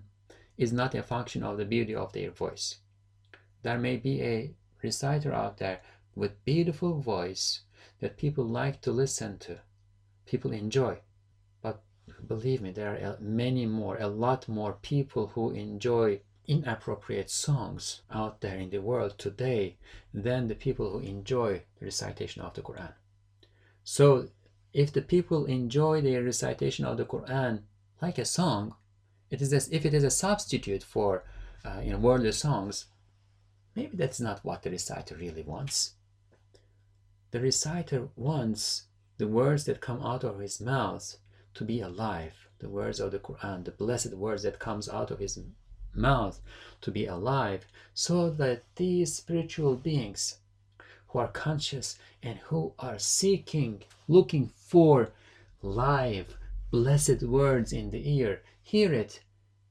[0.57, 2.77] is not a function of the beauty of their voice.
[3.67, 5.81] There may be a reciter out there
[6.15, 7.63] with beautiful voice
[7.99, 9.59] that people like to listen to,
[10.25, 10.99] people enjoy.
[11.61, 11.83] But
[12.25, 18.39] believe me, there are many more, a lot more people who enjoy inappropriate songs out
[18.39, 19.75] there in the world today
[20.13, 22.93] than the people who enjoy the recitation of the Quran.
[23.83, 24.29] So,
[24.71, 27.63] if the people enjoy the recitation of the Quran
[28.01, 28.75] like a song,
[29.29, 31.25] it is as if it is a substitute for
[31.65, 32.85] uh, you know worldly songs.
[33.77, 35.93] Maybe that's not what the reciter really wants.
[37.29, 38.87] The reciter wants
[39.19, 41.17] the words that come out of his mouth
[41.53, 42.33] to be alive.
[42.57, 45.37] The words of the Quran, the blessed words that comes out of his
[45.93, 46.41] mouth
[46.81, 50.39] to be alive, so that these spiritual beings
[51.09, 55.11] who are conscious and who are seeking, looking for
[55.61, 56.35] live,
[56.71, 59.21] blessed words in the ear, hear it,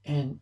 [0.04, 0.38] and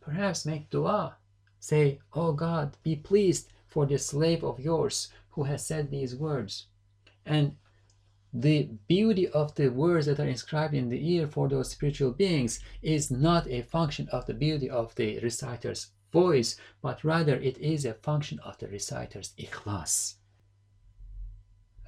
[0.00, 1.16] perhaps make dua.
[1.62, 6.66] Say, Oh God, be pleased for the slave of yours who has said these words.
[7.24, 7.54] And
[8.32, 12.58] the beauty of the words that are inscribed in the ear for those spiritual beings
[12.82, 17.84] is not a function of the beauty of the reciter's voice, but rather it is
[17.84, 20.14] a function of the reciter's ikhlas.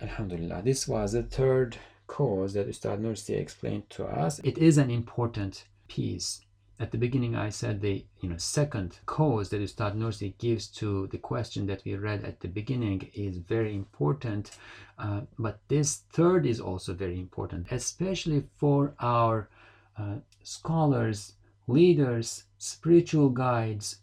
[0.00, 4.38] Alhamdulillah, this was the third cause that Ustad Nursi explained to us.
[4.44, 6.42] It is an important piece.
[6.80, 9.94] At the beginning, I said the you know second cause that Ustad
[10.38, 14.50] gives to the question that we read at the beginning is very important,
[14.98, 19.48] uh, but this third is also very important, especially for our
[19.96, 21.34] uh, scholars,
[21.68, 24.00] leaders, spiritual guides.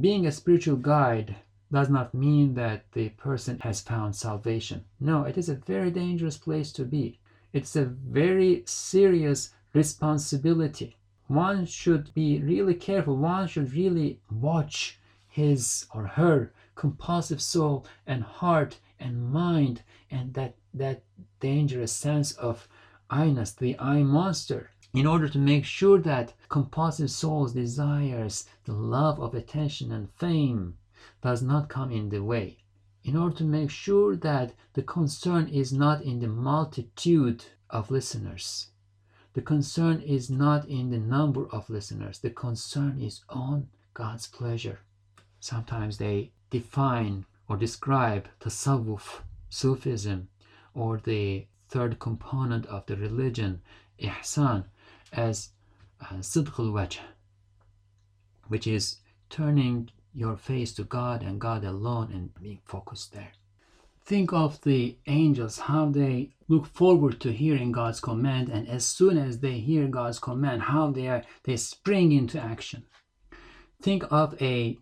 [0.00, 1.34] Being a spiritual guide
[1.72, 4.84] does not mean that the person has found salvation.
[5.00, 7.18] No, it is a very dangerous place to be.
[7.52, 10.96] It's a very serious responsibility.
[11.26, 13.16] One should be really careful.
[13.16, 20.54] One should really watch his or her compulsive soul and heart and mind and that
[20.74, 21.02] that
[21.40, 22.68] dangerous sense of
[23.10, 29.20] I-ness, the I monster, in order to make sure that compulsive soul's desires, the love
[29.20, 30.76] of attention and fame,
[31.22, 32.58] does not come in the way,
[33.02, 38.68] in order to make sure that the concern is not in the multitude of listeners.
[39.34, 44.80] The concern is not in the number of listeners, the concern is on God's pleasure.
[45.40, 50.28] Sometimes they define or describe tasawwuf, Sufism,
[50.72, 53.60] or the third component of the religion,
[53.98, 54.64] ihsan,
[55.12, 55.50] as
[56.00, 56.98] uh, al-wajh,
[58.46, 58.98] which is
[59.30, 63.32] turning your face to God and God alone and being focused there.
[64.04, 69.16] Think of the angels, how they look forward to hearing God's command, and as soon
[69.16, 72.84] as they hear God's command, how they are they spring into action.
[73.80, 74.78] Think of a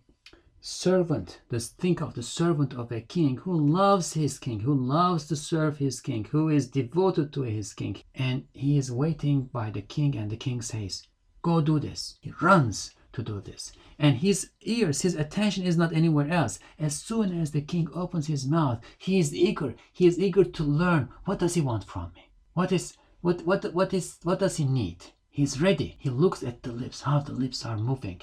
[0.61, 5.29] servant, just think of the servant of a king who loves his king, who loves
[5.29, 9.71] to serve his king, who is devoted to his king, and he is waiting by
[9.71, 11.07] the king, and the king says,
[11.43, 12.17] Go do this.
[12.21, 13.73] He runs to do this.
[13.99, 16.59] And his ears, his attention is not anywhere else.
[16.79, 19.75] As soon as the king opens his mouth, he is eager.
[19.93, 22.31] He is eager to learn what does he want from me?
[22.55, 25.05] What is what what what is what does he need?
[25.31, 25.97] He's ready.
[25.99, 28.21] He looks at the lips, how the lips are moving.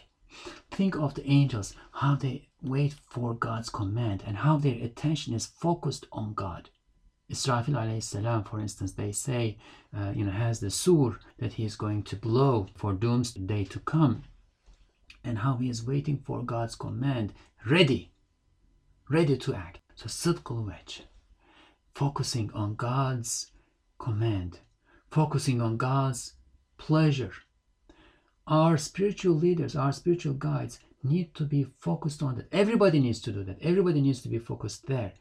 [0.69, 5.47] Think of the angels, how they wait for God's command and how their attention is
[5.47, 6.69] focused on God.
[7.31, 9.57] Israfil alayhi salam, for instance, they say,
[9.95, 13.79] uh, you know, has the sur that he is going to blow for doomsday to
[13.79, 14.23] come,
[15.23, 17.33] and how he is waiting for God's command,
[17.65, 18.11] ready,
[19.09, 19.79] ready to act.
[19.95, 21.01] So wajh,
[21.93, 23.51] focusing on God's
[23.97, 24.59] command,
[25.11, 26.33] focusing on God's
[26.77, 27.33] pleasure.
[28.47, 32.47] Our spiritual leaders, our spiritual guides need to be focused on that.
[32.51, 33.61] Everybody needs to do that.
[33.61, 35.13] Everybody needs to be focused there.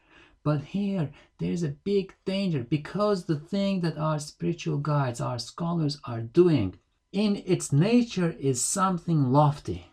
[0.43, 5.99] But here, there's a big danger because the thing that our spiritual guides, our scholars
[6.05, 6.79] are doing,
[7.11, 9.91] in its nature is something lofty.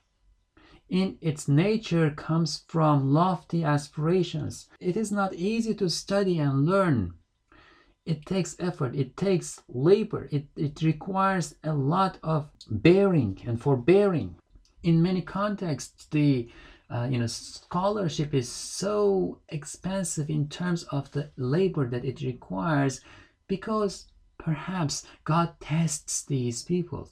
[0.88, 4.68] In its nature comes from lofty aspirations.
[4.80, 7.14] It is not easy to study and learn
[8.06, 14.36] it takes effort it takes labor it, it requires a lot of bearing and forbearing
[14.82, 16.48] in many contexts the
[16.88, 23.00] uh, you know scholarship is so expensive in terms of the labor that it requires
[23.48, 24.06] because
[24.46, 27.10] perhaps god tests these people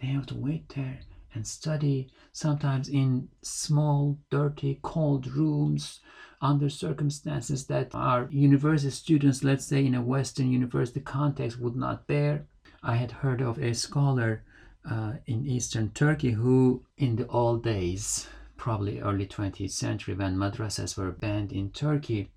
[0.00, 0.98] they have to wait there
[1.34, 1.98] and study
[2.32, 6.00] sometimes in small dirty cold rooms
[6.42, 12.06] under circumstances that our university students let's say in a western university context would not
[12.06, 12.44] bear
[12.82, 14.42] i had heard of a scholar
[14.90, 18.26] uh, in eastern Turkey who, in the old days,
[18.56, 22.30] probably early 20th century, when madrasas were banned in Turkey,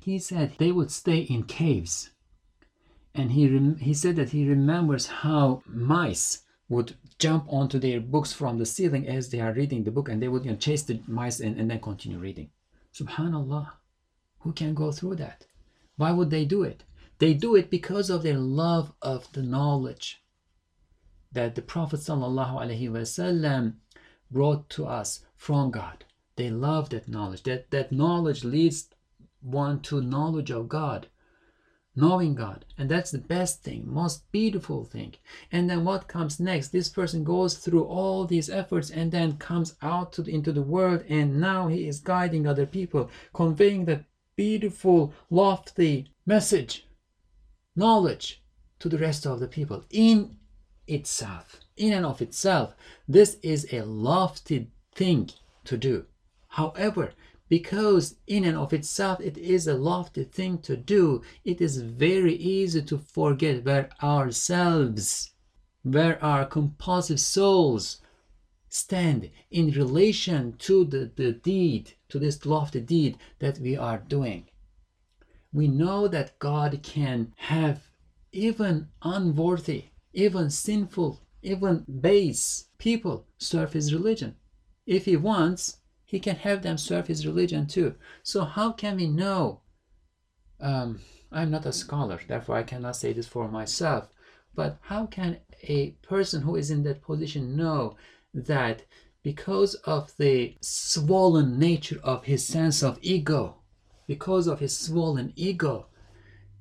[0.00, 2.10] he said they would stay in caves.
[3.14, 8.58] And he, he said that he remembers how mice would jump onto their books from
[8.58, 11.00] the ceiling as they are reading the book and they would you know, chase the
[11.06, 12.50] mice and, and then continue reading.
[12.94, 13.72] Subhanallah.
[14.40, 15.46] Who can go through that?
[15.96, 16.84] Why would they do it?
[17.18, 20.22] They do it because of their love of the knowledge
[21.32, 23.74] that the Prophet ﷺ
[24.30, 26.04] brought to us from God.
[26.36, 27.42] They love that knowledge.
[27.42, 28.88] That, that knowledge leads
[29.42, 31.08] one to knowledge of God,
[31.96, 32.64] knowing God.
[32.78, 35.14] And that's the best thing, most beautiful thing.
[35.50, 36.68] And then what comes next?
[36.68, 41.04] This person goes through all these efforts and then comes out the, into the world
[41.08, 44.04] and now he is guiding other people, conveying that
[44.36, 46.86] beautiful, lofty message,
[47.76, 48.42] knowledge
[48.78, 50.36] to the rest of the people in
[50.86, 52.74] itself, in and of itself,
[53.06, 55.30] this is a lofty thing
[55.64, 56.06] to do.
[56.48, 57.12] However,
[57.50, 62.34] because in and of itself it is a lofty thing to do, it is very
[62.34, 65.32] easy to forget where ourselves,
[65.82, 68.00] where our compulsive souls
[68.70, 74.48] stand in relation to the, the deed, to this lofty deed that we are doing.
[75.52, 77.90] We know that God can have
[78.32, 84.36] even unworthy even sinful, even base people serve his religion.
[84.86, 85.76] If he wants,
[86.10, 87.94] he can have them serve his religion too.
[88.24, 89.60] So, how can we know?
[90.58, 94.08] Um, I'm not a scholar, therefore, I cannot say this for myself.
[94.52, 97.96] But how can a person who is in that position know
[98.34, 98.82] that
[99.22, 103.58] because of the swollen nature of his sense of ego,
[104.08, 105.86] because of his swollen ego,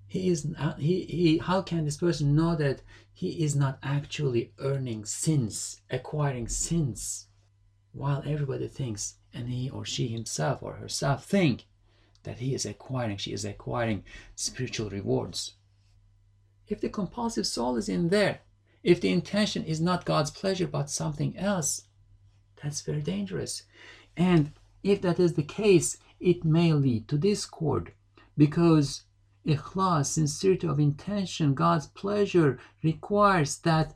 [0.05, 0.47] he is
[0.77, 6.47] he, he how can this person know that he is not actually earning sins acquiring
[6.47, 7.27] sins
[7.93, 11.65] while everybody thinks and he or she himself or herself think
[12.23, 14.03] that he is acquiring she is acquiring
[14.35, 15.53] spiritual rewards
[16.67, 18.39] if the compulsive soul is in there
[18.83, 21.83] if the intention is not god's pleasure but something else
[22.61, 23.63] that's very dangerous
[24.17, 24.51] and
[24.83, 27.93] if that is the case it may lead to discord
[28.37, 29.03] because
[29.45, 33.93] ikhlas, sincerity of intention, God's pleasure requires that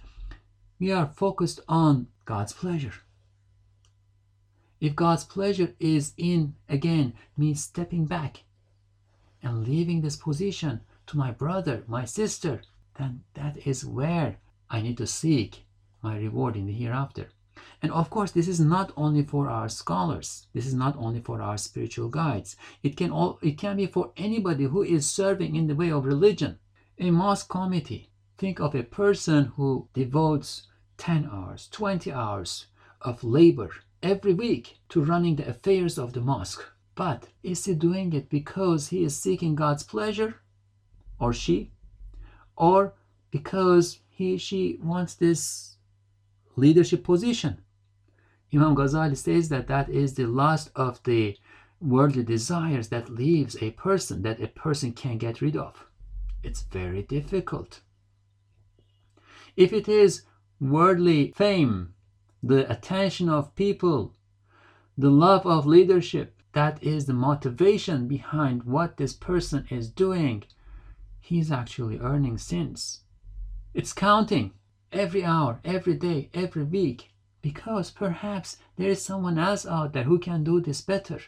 [0.80, 2.94] we are focused on God's pleasure.
[4.84, 8.44] If God's pleasure is in, again, me stepping back
[9.42, 12.64] and leaving this position to my brother, my sister,
[13.00, 15.64] then that is where I need to seek
[16.02, 17.30] my reward in the hereafter.
[17.82, 20.48] And of course, this is not only for our scholars.
[20.52, 22.58] This is not only for our spiritual guides.
[22.84, 26.04] It can all it can be for anybody who is serving in the way of
[26.04, 26.60] religion.
[27.00, 28.10] A mosque committee.
[28.38, 30.64] Think of a person who devotes
[30.98, 32.66] 10 hours, 20 hours
[33.02, 33.72] of labor
[34.04, 36.64] every week to running the affairs of the mosque.
[36.94, 40.36] But is he doing it because he is seeking God's pleasure?
[41.18, 41.72] Or she?
[42.56, 42.94] Or
[43.32, 45.78] because he she wants this
[46.56, 47.58] leadership position.
[48.54, 51.36] Imam Ghazali says that that is the last of the
[51.82, 55.86] worldly desires that leaves a person, that a person can get rid of.
[56.44, 57.82] It's very difficult.
[59.56, 60.24] If it is
[60.60, 61.93] worldly fame,
[62.44, 64.14] the attention of people,
[64.98, 70.44] the love of leadership, that is the motivation behind what this person is doing,
[71.22, 73.02] he's actually earning sins.
[73.74, 74.52] It's counting
[74.92, 77.10] every hour, every day, every week,
[77.42, 81.20] because perhaps there is someone else out there who can do this better.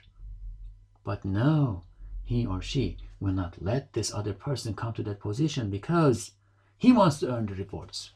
[1.04, 1.84] But no,
[2.24, 6.32] he or she will not let this other person come to that position because
[6.78, 8.12] he wants to earn the rewards.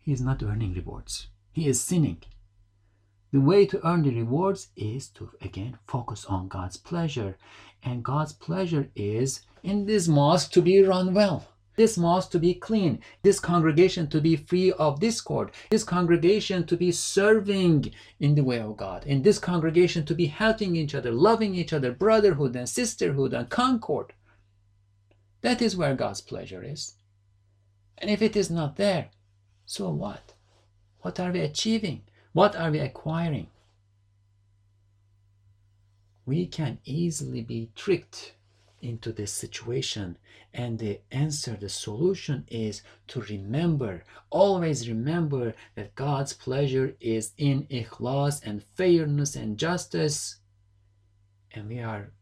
[0.00, 1.28] He is not earning rewards,
[1.58, 2.22] he is sinning.
[3.32, 7.36] The way to earn the rewards is to again focus on God's pleasure.
[7.82, 12.54] And God's pleasure is in this mosque to be run well, this mosque to be
[12.54, 18.44] clean, this congregation to be free of discord, this congregation to be serving in the
[18.44, 22.54] way of God, in this congregation to be helping each other, loving each other, brotherhood
[22.54, 24.12] and sisterhood and concord.
[25.40, 26.94] That is where God's pleasure is.
[27.98, 29.10] And if it is not there,
[29.66, 30.34] so what?
[31.00, 32.02] What are we achieving?
[32.32, 33.48] What are we acquiring?
[36.26, 38.34] We can easily be tricked
[38.80, 40.16] into this situation,
[40.52, 47.66] and the answer, the solution is to remember, always remember that God's pleasure is in
[47.70, 50.36] ikhlas and fairness and justice,
[51.52, 52.12] and we are,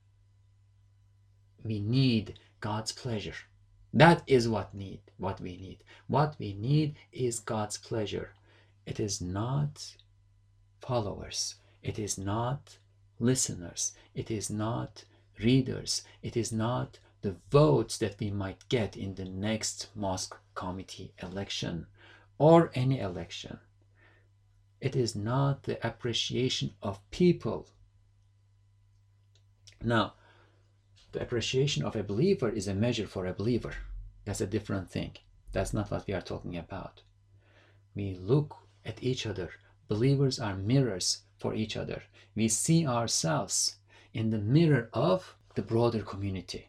[1.62, 3.34] we need God's pleasure.
[3.92, 5.78] That is what need, what we need.
[6.06, 8.36] What we need is God's pleasure.
[8.87, 9.97] It is not
[10.80, 11.57] followers.
[11.82, 12.78] It is not
[13.18, 13.93] listeners.
[14.14, 15.05] It is not
[15.39, 16.03] readers.
[16.22, 21.87] It is not the votes that we might get in the next mosque committee election
[22.39, 23.59] or any election.
[24.80, 27.66] It is not the appreciation of people.
[29.82, 30.14] Now,
[31.12, 33.74] the appreciation of a believer is a measure for a believer.
[34.24, 35.12] That's a different thing.
[35.53, 37.03] That's not what we are talking about.
[37.95, 39.51] We look at each other.
[39.89, 42.03] Believers are mirrors for each other.
[42.34, 43.76] We see ourselves
[44.14, 46.68] in the mirror of the broader community.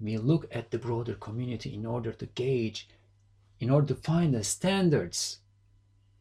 [0.00, 2.88] We look at the broader community in order to gauge,
[3.60, 5.38] in order to find the standards.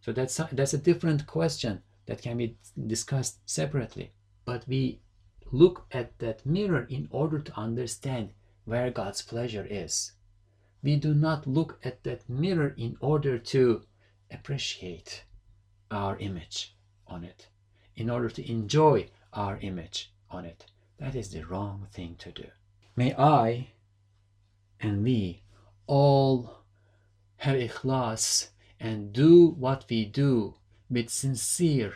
[0.02, 2.58] So that's a, that's a different question that can be
[2.88, 4.12] discussed separately.
[4.46, 5.00] But we
[5.52, 8.30] look at that mirror in order to understand
[8.66, 10.14] where God's pleasure is.
[10.84, 13.84] We do not look at that mirror in order to
[14.32, 15.24] appreciate
[15.92, 16.76] our image
[17.08, 17.48] on it,
[17.96, 20.66] in order to enjoy our image on it.
[21.00, 22.46] That is the wrong thing to do.
[22.96, 23.70] May I
[24.80, 25.44] and we
[25.86, 26.64] all
[27.38, 28.50] have ikhlas
[28.80, 30.56] and do what we do
[30.90, 31.96] with sincere,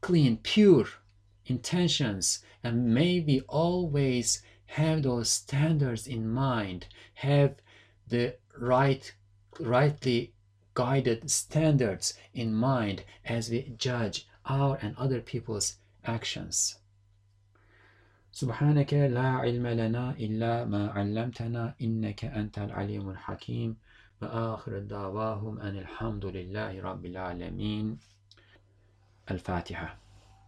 [0.00, 0.86] clean, pure
[1.46, 7.56] intentions, and may we always have those standards in mind, have
[8.06, 9.14] the right,
[9.58, 10.34] rightly
[10.77, 16.75] guided standards in mind as we judge our and other people's actions.
[18.33, 23.77] سبحانك لا علم لنا إلا ما علمتنا إنك أنت العليم الحكيم
[24.21, 27.97] وآخر دعواهم أن الحمد لله رب العالمين
[29.31, 29.97] الفاتحة